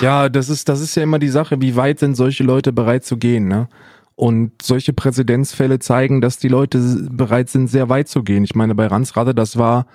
[0.00, 3.04] ja, das ist, das ist ja immer die Sache, wie weit sind solche Leute bereit
[3.04, 3.68] zu gehen, ne?
[4.14, 6.78] Und solche Präzedenzfälle zeigen, dass die Leute
[7.10, 8.44] bereit sind, sehr weit zu gehen.
[8.44, 9.86] Ich meine, bei Ransrade, das war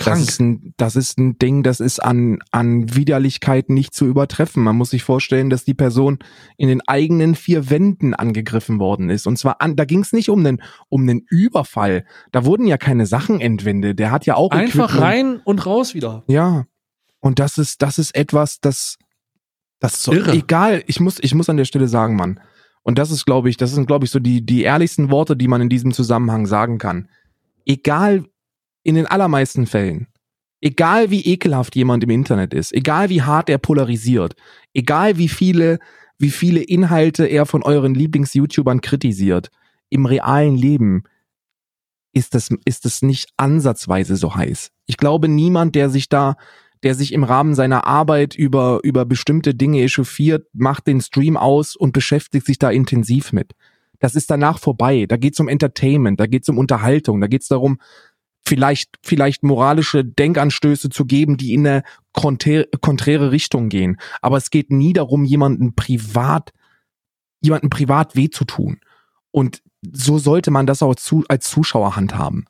[0.00, 0.18] Krank.
[0.18, 4.62] Das ist, ein, das ist ein Ding, das ist an, an Widerlichkeiten nicht zu übertreffen.
[4.62, 6.18] Man muss sich vorstellen, dass die Person
[6.56, 9.26] in den eigenen vier Wänden angegriffen worden ist.
[9.26, 12.04] Und zwar an, da ging es nicht um einen, um einen Überfall.
[12.32, 13.98] Da wurden ja keine Sachen entwendet.
[13.98, 15.02] Der hat ja auch einfach Equipment.
[15.02, 16.24] rein und raus wieder.
[16.26, 16.66] Ja.
[17.20, 18.96] Und das ist, das ist etwas, das,
[19.80, 20.32] das so, Irre.
[20.32, 20.84] egal.
[20.86, 22.40] Ich muss, ich muss an der Stelle sagen, Mann.
[22.82, 25.48] Und das ist, glaube ich, das sind, glaube ich, so die, die ehrlichsten Worte, die
[25.48, 27.08] man in diesem Zusammenhang sagen kann.
[27.66, 28.24] Egal,
[28.82, 30.08] in den allermeisten Fällen,
[30.60, 34.34] egal wie ekelhaft jemand im Internet ist, egal wie hart er polarisiert,
[34.74, 35.78] egal wie viele,
[36.18, 39.50] wie viele Inhalte er von euren Lieblings-YouTubern kritisiert,
[39.90, 41.04] im realen Leben
[42.12, 44.70] ist das, ist das nicht ansatzweise so heiß.
[44.86, 46.36] Ich glaube, niemand, der sich da,
[46.82, 51.76] der sich im Rahmen seiner Arbeit über, über bestimmte Dinge echauffiert, macht den Stream aus
[51.76, 53.52] und beschäftigt sich da intensiv mit.
[53.98, 55.06] Das ist danach vorbei.
[55.06, 57.78] Da geht's um Entertainment, da geht's um Unterhaltung, da geht's darum,
[58.46, 63.98] vielleicht, vielleicht moralische Denkanstöße zu geben, die in eine konträre Richtung gehen.
[64.22, 66.52] Aber es geht nie darum, jemanden privat,
[67.40, 68.80] jemanden privat weh zu tun.
[69.30, 72.46] Und so sollte man das auch zu, als Zuschauer handhaben.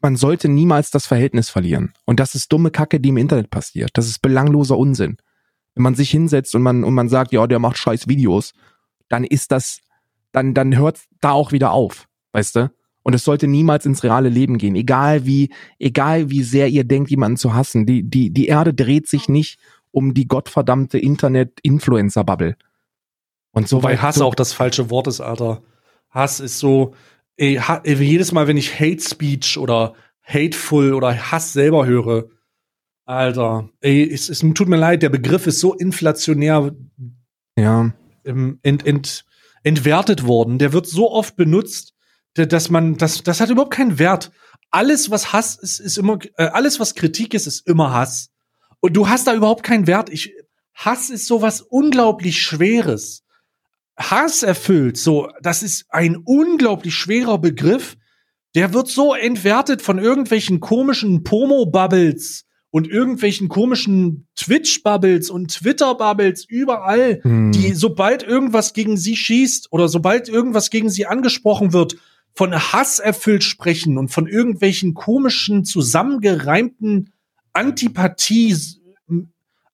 [0.00, 1.92] Man sollte niemals das Verhältnis verlieren.
[2.06, 3.90] Und das ist dumme Kacke, die im Internet passiert.
[3.94, 5.18] Das ist belangloser Unsinn.
[5.74, 8.52] Wenn man sich hinsetzt und man, und man sagt, ja, der macht scheiß Videos,
[9.08, 9.80] dann ist das,
[10.32, 12.06] dann, dann hört da auch wieder auf.
[12.32, 12.70] Weißt du?
[13.02, 17.10] Und es sollte niemals ins reale Leben gehen, egal wie, egal wie sehr ihr denkt,
[17.10, 17.86] jemanden zu hassen.
[17.86, 19.58] Die, die, die Erde dreht sich nicht
[19.90, 22.56] um die gottverdammte Internet-Influencer-Bubble.
[23.52, 25.62] Und so Wobei Hass so auch das falsche Wort ist, Alter.
[26.10, 26.94] Hass ist so,
[27.38, 32.28] jedes Mal, wenn ich Hate Speech oder Hateful oder Hass selber höre,
[33.04, 36.74] Alter, ey, es, es tut mir leid, der Begriff ist so inflationär
[37.56, 37.92] ja.
[38.24, 39.24] ent, ent,
[39.64, 40.58] entwertet worden.
[40.58, 41.94] Der wird so oft benutzt
[42.34, 44.30] dass man, das, das hat überhaupt keinen Wert.
[44.70, 48.30] Alles, was Hass ist, ist immer, äh, alles, was Kritik ist, ist immer Hass.
[48.80, 50.10] Und du hast da überhaupt keinen Wert.
[50.10, 50.32] Ich,
[50.74, 53.24] Hass ist sowas unglaublich Schweres.
[54.00, 57.96] Hass erfüllt, so, das ist ein unglaublich schwerer Begriff.
[58.54, 67.20] Der wird so entwertet von irgendwelchen komischen Pomo-Bubbles und irgendwelchen komischen Twitch-Bubbles und Twitter-Bubbles überall,
[67.22, 67.52] hm.
[67.52, 71.96] die sobald irgendwas gegen sie schießt oder sobald irgendwas gegen sie angesprochen wird,
[72.32, 77.12] von Hass erfüllt sprechen und von irgendwelchen komischen, zusammengereimten
[77.52, 78.56] Antipathie,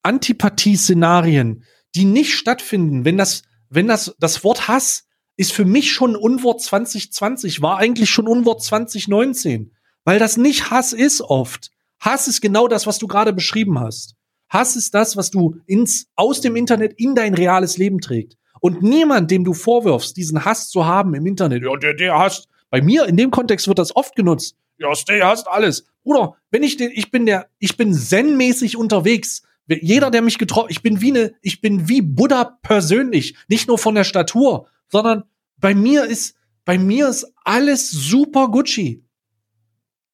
[0.03, 1.65] Antipathie-Szenarien,
[1.95, 5.05] die nicht stattfinden, wenn das, wenn das, das Wort Hass
[5.37, 9.73] ist für mich schon Unwort 2020, war eigentlich schon Unwort 2019,
[10.05, 11.71] weil das nicht Hass ist oft.
[12.01, 14.15] Hass ist genau das, was du gerade beschrieben hast.
[14.49, 18.37] Hass ist das, was du ins, aus dem Internet in dein reales Leben trägt.
[18.61, 22.49] Und niemand, dem du vorwirfst, diesen Hass zu haben im Internet, ja, der, der hasst.
[22.71, 24.57] Bei mir in dem Kontext wird das oft genutzt.
[24.79, 25.87] Ja, Stay hasst alles.
[26.03, 29.43] Bruder, wenn ich den, ich bin der, ich bin zen-mäßig unterwegs.
[29.69, 33.37] Jeder, der mich getroffen, ich bin wie eine, ich bin wie Buddha persönlich.
[33.49, 35.25] Nicht nur von der Statur, sondern
[35.57, 39.05] bei mir ist, bei mir ist alles super Gucci.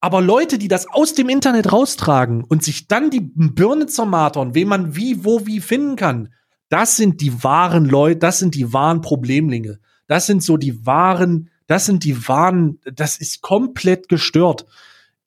[0.01, 4.69] Aber Leute, die das aus dem Internet raustragen und sich dann die Birne zermatern, wen
[4.69, 6.33] man wie, wo, wie finden kann,
[6.69, 9.79] das sind die wahren Leute, das sind die wahren Problemlinge.
[10.09, 14.67] Das sind so die wahren, das sind die wahren, das ist komplett gestört.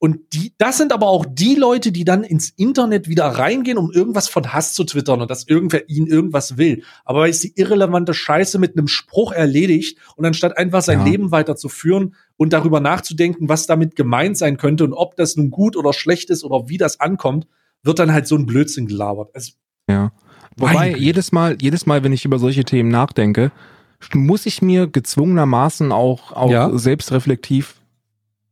[0.06, 3.92] Und die, das sind aber auch die Leute, die dann ins Internet wieder reingehen, um
[3.92, 6.84] irgendwas von Hass zu twittern und dass irgendwer ihnen irgendwas will.
[7.06, 11.06] Aber weil es die irrelevante Scheiße mit einem Spruch erledigt und anstatt einfach sein Ja.
[11.06, 15.76] Leben weiterzuführen und darüber nachzudenken, was damit gemeint sein könnte und ob das nun gut
[15.76, 17.48] oder schlecht ist oder wie das ankommt,
[17.82, 19.32] wird dann halt so ein Blödsinn gelabert.
[19.34, 19.54] Also,
[19.90, 20.12] Ja.
[20.56, 23.52] Wobei, jedes Mal, jedes Mal, wenn ich über solche Themen nachdenke,
[24.14, 26.78] muss ich mir gezwungenermaßen auch, auch Ja.
[26.78, 27.82] selbstreflektiv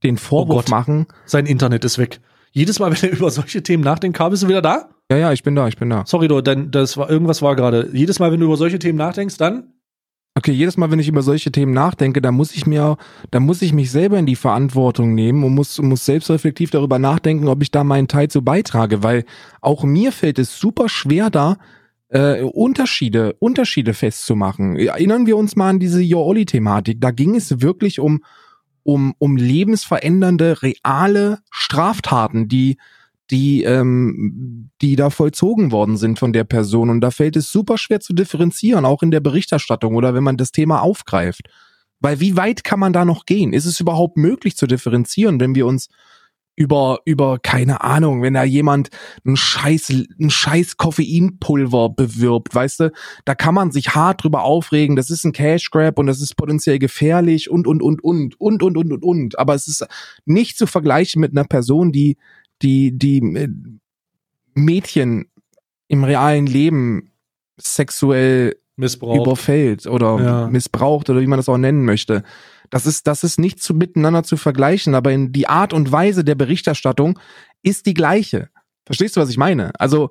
[0.03, 0.69] den Vorwurf Gott.
[0.69, 1.07] machen.
[1.25, 2.19] sein Internet ist weg.
[2.51, 4.89] Jedes Mal, wenn er über solche Themen nachdenkt, Karl, bist du wieder da?
[5.11, 6.03] Ja, ja, ich bin da, ich bin da.
[6.05, 7.89] Sorry, du, denn das war irgendwas war gerade.
[7.93, 9.73] Jedes Mal, wenn du über solche Themen nachdenkst, dann
[10.35, 12.97] Okay, jedes Mal, wenn ich über solche Themen nachdenke, da muss ich mir,
[13.29, 17.47] da muss ich mich selber in die Verantwortung nehmen und muss, muss selbstreflektiv darüber nachdenken,
[17.47, 19.25] ob ich da meinen Teil zu beitrage, weil
[19.61, 21.57] auch mir fällt es super schwer da,
[22.09, 24.75] äh, Unterschiede, Unterschiede festzumachen.
[24.75, 26.99] Erinnern wir uns mal an diese Jo-Olli-Thematik.
[26.99, 28.23] Da ging es wirklich um,
[28.83, 32.77] um, um lebensverändernde, reale Straftaten, die,
[33.31, 36.89] die, ähm, die da vollzogen worden sind von der Person.
[36.89, 40.37] Und da fällt es super schwer zu differenzieren, auch in der Berichterstattung oder wenn man
[40.37, 41.49] das Thema aufgreift.
[41.99, 43.53] Weil wie weit kann man da noch gehen?
[43.53, 45.87] Ist es überhaupt möglich zu differenzieren, wenn wir uns
[46.55, 48.89] über, über, keine Ahnung, wenn da jemand
[49.25, 49.89] ein scheiß,
[50.19, 52.91] ein scheiß Koffeinpulver bewirbt, weißt du,
[53.25, 56.35] da kann man sich hart drüber aufregen, das ist ein Cash Grab und das ist
[56.35, 59.39] potenziell gefährlich und, und, und, und, und, und, und, und, und.
[59.39, 59.85] Aber es ist
[60.25, 62.17] nicht zu vergleichen mit einer Person, die,
[62.61, 63.49] die, die äh,
[64.53, 65.25] Mädchen
[65.87, 67.11] im realen Leben
[67.57, 69.21] sexuell Missbrauch.
[69.25, 70.47] überfällt oder Ja.
[70.47, 72.23] missbraucht oder wie man das auch nennen möchte.
[72.73, 76.23] Das ist, das ist nicht zu, miteinander zu vergleichen, aber in die Art und Weise
[76.23, 77.19] der Berichterstattung
[77.61, 78.49] ist die gleiche.
[78.83, 79.79] Verstehst du, was ich meine?
[79.79, 80.09] Also,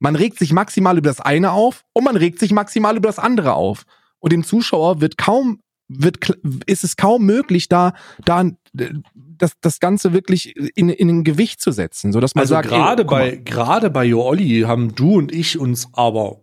[0.00, 3.20] man regt sich maximal über das eine auf und man regt sich maximal über das
[3.20, 3.84] andere auf.
[4.18, 6.18] Und dem Zuschauer wird kaum, wird,
[6.66, 7.92] ist es kaum möglich, da,
[8.24, 8.42] da,
[8.76, 12.54] äh, das, das Ganze wirklich in, in ein Gewicht zu setzen, so dass man Also
[12.54, 16.40] sagt, gerade bei gerade bei Jo Olli haben du und ich uns aber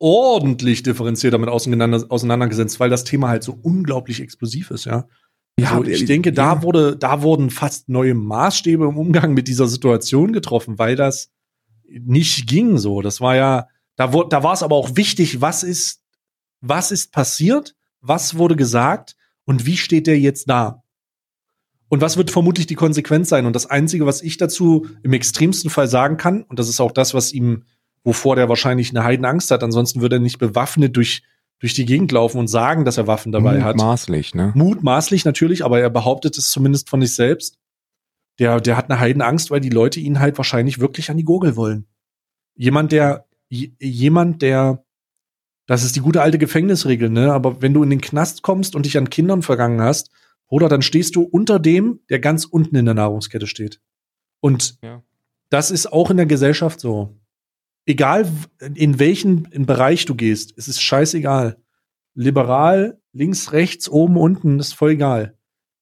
[0.00, 5.06] ordentlich differenziert damit auseinander, auseinandergesetzt, weil das Thema halt so unglaublich explosiv ist, ja.
[5.58, 9.68] ja, also ich denke, da wurde, da wurden fast neue Maßstäbe im Umgang mit dieser
[9.68, 11.30] Situation getroffen, weil das
[11.88, 13.02] nicht ging so.
[13.02, 16.02] Das war ja, da wurde, da war es aber auch wichtig, was ist,
[16.60, 20.82] was ist passiert, was wurde gesagt und wie steht der jetzt da?
[21.88, 23.46] Und was wird vermutlich die Konsequenz sein?
[23.46, 26.92] Und das Einzige, was ich dazu im extremsten Fall sagen kann, und das ist auch
[26.92, 27.64] das, was ihm,
[28.04, 31.22] wovor der wahrscheinlich eine Heidenangst hat, ansonsten würde er nicht bewaffnet durch,
[31.58, 33.76] durch die Gegend laufen und sagen, dass er Waffen dabei hat.
[33.76, 34.52] Mutmaßlich, ne?
[34.54, 37.58] Mutmaßlich natürlich, aber er behauptet es zumindest von sich selbst.
[38.38, 41.56] Der, der hat eine Heidenangst, weil die Leute ihn halt wahrscheinlich wirklich an die Gurgel
[41.56, 41.86] wollen.
[42.54, 44.82] Jemand, der, jemand, der,
[45.66, 47.32] das ist die gute alte Gefängnisregel, ne?
[47.32, 50.10] Aber wenn du in den Knast kommst und dich an Kindern vergangen hast,
[50.48, 53.80] oder dann stehst du unter dem, der ganz unten in der Nahrungskette steht.
[54.40, 55.02] Und Ja.
[55.48, 57.19] das ist auch in der Gesellschaft so.
[57.90, 58.30] Egal
[58.74, 61.56] in welchen in Bereich du gehst, es ist scheißegal.
[62.14, 65.36] Liberal, links, rechts, oben, unten, ist voll egal.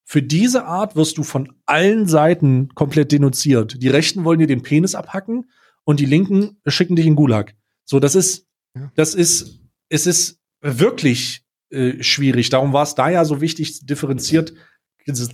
[0.05, 3.79] Für diese Art wirst du von allen Seiten komplett denunziert.
[3.83, 5.51] Die Rechten wollen dir den Penis abhacken
[5.83, 7.53] und die Linken schicken dich in Gulag.
[7.85, 8.91] So, das ist, Ja.
[8.95, 12.49] das ist, es ist wirklich äh, schwierig.
[12.49, 14.53] Darum war es da ja so wichtig, differenziert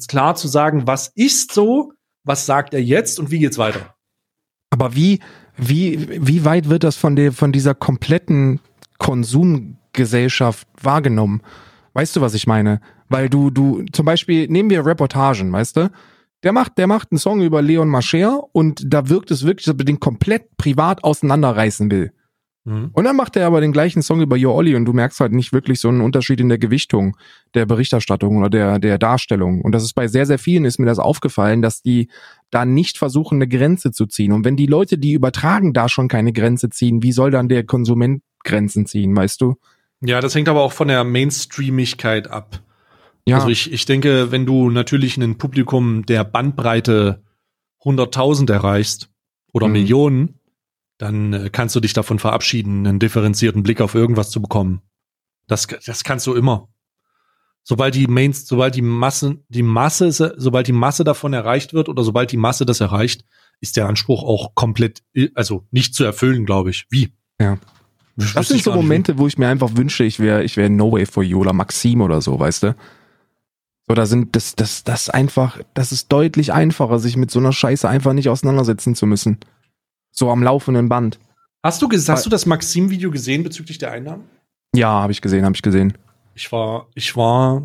[0.07, 1.93] klar zu sagen, was ist so,
[2.25, 3.95] was sagt er jetzt und wie geht's weiter.
[4.69, 5.19] Aber wie,
[5.57, 8.59] wie, wie weit wird das von der, von dieser kompletten
[8.97, 11.41] Konsumgesellschaft wahrgenommen?
[11.93, 12.81] Weißt du, was ich meine?
[13.07, 15.91] Weil du, du, zum Beispiel, nehmen wir Reportagen, weißt du?
[16.43, 19.79] Der macht, der macht einen Song über Leon Mascher und da wirkt es wirklich, ob
[19.79, 22.11] er den komplett privat auseinanderreißen will.
[22.93, 25.33] Und dann macht er aber den gleichen Song über Yo Olli und du merkst halt
[25.33, 27.15] nicht wirklich so einen Unterschied in der Gewichtung
[27.53, 29.61] der Berichterstattung oder der, der Darstellung.
[29.61, 32.09] Und das ist bei sehr, sehr vielen ist mir das aufgefallen, dass die
[32.49, 34.31] da nicht versuchen, eine Grenze zu ziehen.
[34.31, 37.65] Und wenn die Leute, die übertragen, da schon keine Grenze ziehen, wie soll dann der
[37.65, 39.55] Konsument Grenzen ziehen, weißt du?
[40.01, 42.61] Ja, das hängt aber auch von der Mainstreamigkeit ab.
[43.27, 47.21] Ja, Also ich, ich denke, wenn du natürlich ein Publikum der Bandbreite
[47.83, 49.09] 100.000 erreichst
[49.53, 49.73] oder Mhm.
[49.73, 50.39] Millionen,
[50.97, 54.81] dann äh, kannst du dich davon verabschieden, einen differenzierten Blick auf irgendwas zu bekommen.
[55.47, 56.69] Das, das kannst du immer.
[57.63, 62.03] Sobald die Mains, sobald die Masse, die Masse, sobald die Masse davon erreicht wird oder
[62.03, 63.25] sobald die Masse das erreicht,
[63.59, 65.01] ist der Anspruch auch komplett,
[65.33, 66.85] also nicht zu erfüllen, glaube ich.
[66.89, 67.13] Wie?
[67.39, 67.57] Ja.
[68.17, 68.81] Das ich sind so nicht.
[68.81, 71.53] Momente, wo ich mir einfach wünsche, ich wäre ich wäre No Way for You oder
[71.53, 72.75] Maxim oder so, weißt du?
[73.87, 77.51] So, da sind das, das, das einfach, das ist deutlich einfacher, sich mit so einer
[77.51, 79.39] Scheiße einfach nicht auseinandersetzen zu müssen.
[80.17, 81.19] So am laufenden Band.
[81.61, 84.23] Hast du, hast du das Maxim-Video gesehen bezüglich der Einnahmen?
[84.73, 85.97] Ja, habe ich gesehen, habe ich gesehen.
[86.35, 87.63] Ich war, ich war,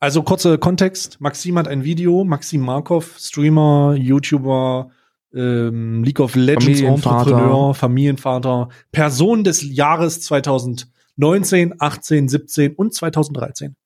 [0.00, 1.20] also kurzer Kontext.
[1.20, 4.90] Maxim hat ein Video, Maxim Markov, Streamer, YouTuber,
[5.34, 7.18] ähm, League of Legends Familienvater.
[7.30, 13.76] Entrepreneur, Familienvater, Person des Jahres 2019, 18, 17 und 2013.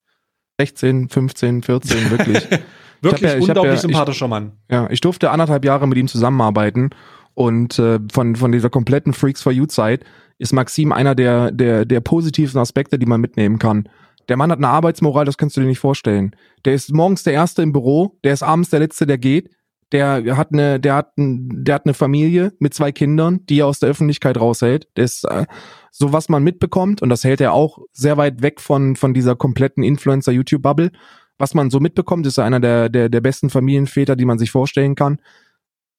[0.61, 2.46] 16, 15, 14, wirklich.
[3.01, 4.53] Wirklich ja- ich unglaublich ja- ich- sympathischer Mann.
[4.68, 6.90] Ja, ich durfte anderthalb Jahre mit ihm zusammenarbeiten
[7.39, 10.05] und äh, von, von dieser kompletten Freaks for You Zeit
[10.39, 13.89] ist Maxim einer der, der, der positivsten Aspekte, die man mitnehmen kann.
[14.28, 16.34] Der Mann hat eine Arbeitsmoral, das kannst du dir nicht vorstellen.
[16.64, 19.51] Der ist morgens der Erste im Büro, der ist abends der Letzte, der geht.
[19.93, 23.68] Der hat eine, der hat, ein, der hat eine Familie mit zwei Kindern, die er
[23.68, 24.89] aus der Öffentlichkeit raushält.
[24.97, 25.47] Der ist äh,
[25.93, 29.36] so, was man mitbekommt, und das hält er auch sehr weit weg von, von dieser
[29.36, 30.91] kompletten Influencer-YouTube-Bubble.
[31.39, 34.51] Was man so mitbekommt, ist er einer der, der, der besten Familienväter, die man sich
[34.51, 35.20] vorstellen kann.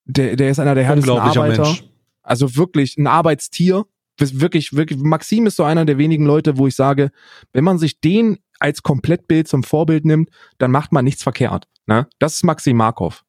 [0.10, 1.64] Der, der ist einer der härtesten Arbeiter.
[1.64, 1.84] Mensch.
[2.24, 3.86] Also wirklich ein Arbeitstier.
[4.18, 7.12] Wirklich, wirklich, Maxim ist so einer der wenigen Leute, wo ich sage,
[7.53, 11.70] wenn man sich den als Komplettbild zum Vorbild nimmt, dann macht man nichts verkehrt.
[11.86, 12.07] Ne?
[12.18, 13.24] Das ist Maxim Markov.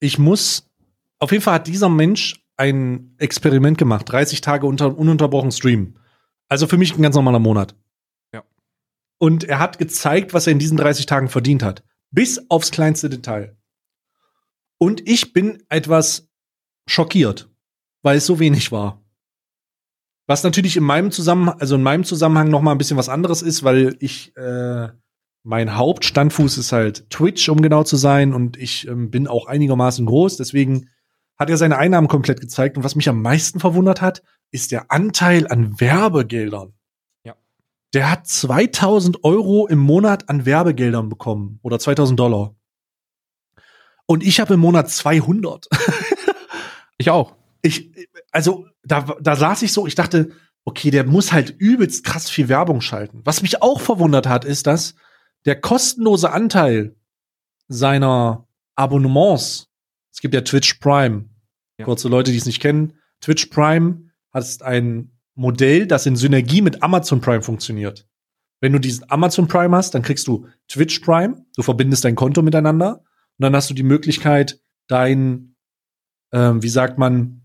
[0.00, 0.68] Ich muss,
[1.18, 4.10] auf jeden Fall hat dieser Mensch ein Experiment gemacht.
[4.10, 5.98] 30 Tage unter, ununterbrochen streamen.
[6.48, 7.74] Also für mich ein ganz normaler Monat.
[8.34, 8.42] Ja.
[9.18, 11.84] Und er hat gezeigt, was er in diesen 30 Tagen verdient hat.
[12.10, 13.56] Bis aufs kleinste Detail.
[14.78, 16.28] Und ich bin etwas
[16.86, 17.50] schockiert,
[18.02, 19.02] weil es so wenig war.
[20.26, 23.42] Was natürlich in meinem Zusammenhang, also in meinem Zusammenhang noch mal ein bisschen was anderes
[23.42, 24.88] ist, weil ich äh,
[25.42, 30.04] mein Hauptstandfuß ist halt Twitch, um genau zu sein, und ich ähm, bin auch einigermaßen
[30.04, 30.36] groß.
[30.36, 30.90] Deswegen
[31.38, 32.76] hat er seine Einnahmen komplett gezeigt.
[32.76, 36.74] Und was mich am meisten verwundert hat, ist der Anteil an Werbegeldern.
[37.24, 37.34] Ja.
[37.94, 42.54] Der hat 2000 Euro im Monat an Werbegeldern bekommen oder 2000 Dollar.
[44.10, 45.68] Und ich habe im Monat 200.
[46.96, 47.36] Ich auch.
[47.62, 47.92] ich,
[48.32, 50.30] also da, da saß ich so, ich dachte,
[50.64, 53.20] okay, der muss halt übelst krass viel Werbung schalten.
[53.24, 54.94] Was mich auch verwundert hat, ist, dass
[55.44, 56.96] der kostenlose Anteil
[57.68, 59.68] seiner Abonnements,
[60.12, 61.26] es gibt ja Twitch Prime,
[61.78, 61.84] Ja.
[61.84, 66.82] kurze Leute, die es nicht kennen, Twitch Prime hat ein Modell, das in Synergie mit
[66.82, 68.08] Amazon Prime funktioniert.
[68.60, 72.42] Wenn du diesen Amazon Prime hast, dann kriegst du Twitch Prime, du verbindest dein Konto
[72.42, 73.04] miteinander
[73.38, 75.54] und dann hast du die Möglichkeit, dein,
[76.32, 77.42] ähm, wie sagt man,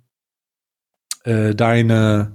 [1.24, 2.32] äh, deine,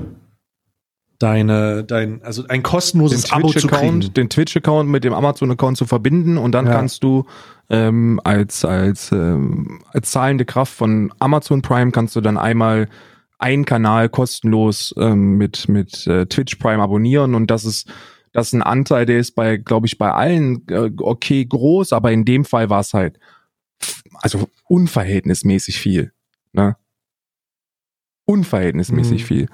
[1.19, 4.01] deine, dein, also ein Den kostenloses Abo zu kriegen.
[4.01, 6.73] Twitch-Account, den Twitch-Account mit dem Amazon-Account zu verbinden und dann Ja.
[6.73, 7.25] kannst du
[7.71, 12.89] ähm, als als ähm, als zahlende Kraft von Amazon Prime kannst du dann einmal
[13.39, 17.91] einen Kanal kostenlos ähm, mit mit äh, Twitch Prime abonnieren und das ist
[18.33, 22.13] das ist ein Anteil, der ist bei glaube ich bei allen äh, okay groß, aber
[22.13, 23.19] in dem Fall war es halt
[24.15, 26.13] also unverhältnismäßig viel,
[26.53, 26.77] ne?
[28.25, 29.27] Unverhältnismäßig Mhm.
[29.27, 29.49] viel.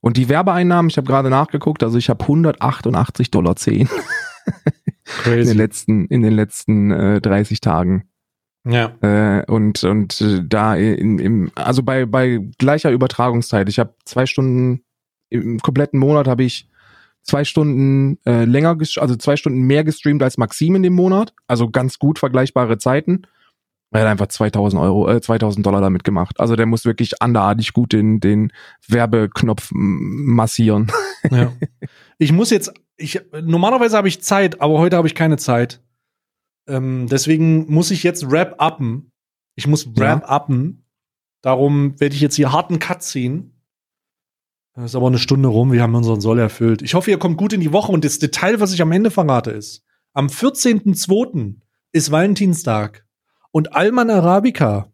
[0.00, 3.54] Und die Werbeeinnahmen, ich habe gerade nachgeguckt, also ich habe 188,10 Dollar
[5.26, 8.08] in den letzten, in den letzten äh, 30 Tagen.
[8.64, 8.92] Ja.
[9.00, 14.26] Äh, und und äh, da in, im, also bei, bei gleicher Übertragungszeit, ich habe zwei
[14.26, 14.84] Stunden,
[15.30, 16.68] im kompletten Monat habe ich
[17.22, 21.70] zwei Stunden äh, länger, also zwei Stunden mehr gestreamt als Maxim in dem Monat, also
[21.70, 23.22] ganz gut vergleichbare Zeiten.
[23.92, 26.40] Er hat einfach 2000 Euro, äh, 2000 Dollar damit gemacht.
[26.40, 28.52] Also der muss wirklich anderartig gut den, den
[28.88, 30.90] Werbeknopf massieren.
[31.30, 31.52] ja.
[32.18, 35.82] Ich muss jetzt, ich, normalerweise habe ich Zeit, aber heute habe ich keine Zeit.
[36.68, 39.10] Ähm, deswegen muss ich jetzt Wrap uppen.
[39.56, 40.84] Ich muss Wrap uppen.
[41.40, 43.60] Darum werde ich jetzt hier harten Cut ziehen.
[44.74, 46.80] Das ist aber eine Stunde rum, wir haben unseren Soll erfüllt.
[46.80, 49.10] Ich hoffe, ihr kommt gut in die Woche und das Detail, was ich am Ende
[49.10, 49.84] verrate, ist,
[50.14, 51.56] am 14.02.
[51.90, 53.04] ist Valentinstag
[53.52, 54.92] und Alman Arabica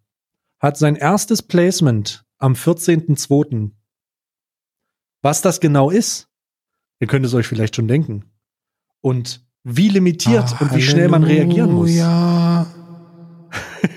[0.58, 3.70] hat sein erstes Placement am 14.02.
[5.22, 6.28] Was das genau ist,
[7.00, 8.24] ihr könnt es euch vielleicht schon denken.
[9.00, 11.90] Und wie limitiert und wie schnell man reagieren muss.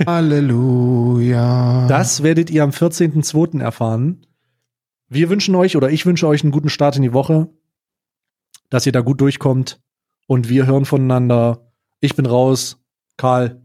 [0.05, 1.87] Halleluja.
[1.87, 3.61] Das werdet ihr am 14.02.
[3.61, 4.25] erfahren.
[5.07, 7.49] Wir wünschen euch oder ich wünsche euch einen guten Start in die Woche,
[8.69, 9.81] dass ihr da gut durchkommt
[10.27, 11.73] und wir hören voneinander.
[11.99, 12.77] Ich bin raus.
[13.17, 13.60] Karl,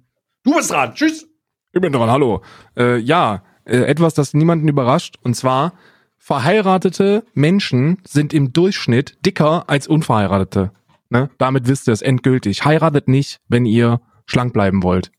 [0.47, 0.95] du bist dran.
[0.95, 1.29] Tschüss.
[1.73, 2.43] Ich bin dran, hallo.
[2.77, 5.17] Äh, ja, äh, etwas, das niemanden überrascht.
[5.23, 5.75] Und zwar,
[6.19, 10.73] verheiratete Menschen sind im Durchschnitt dicker als unverheiratete.
[11.11, 11.31] Ne?
[11.39, 12.65] Damit wisst ihr es endgültig.
[12.65, 15.13] Heiratet nicht, wenn ihr schlank bleiben wollt.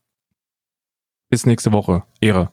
[1.30, 2.02] Bis nächste Woche.
[2.20, 2.50] Ehre.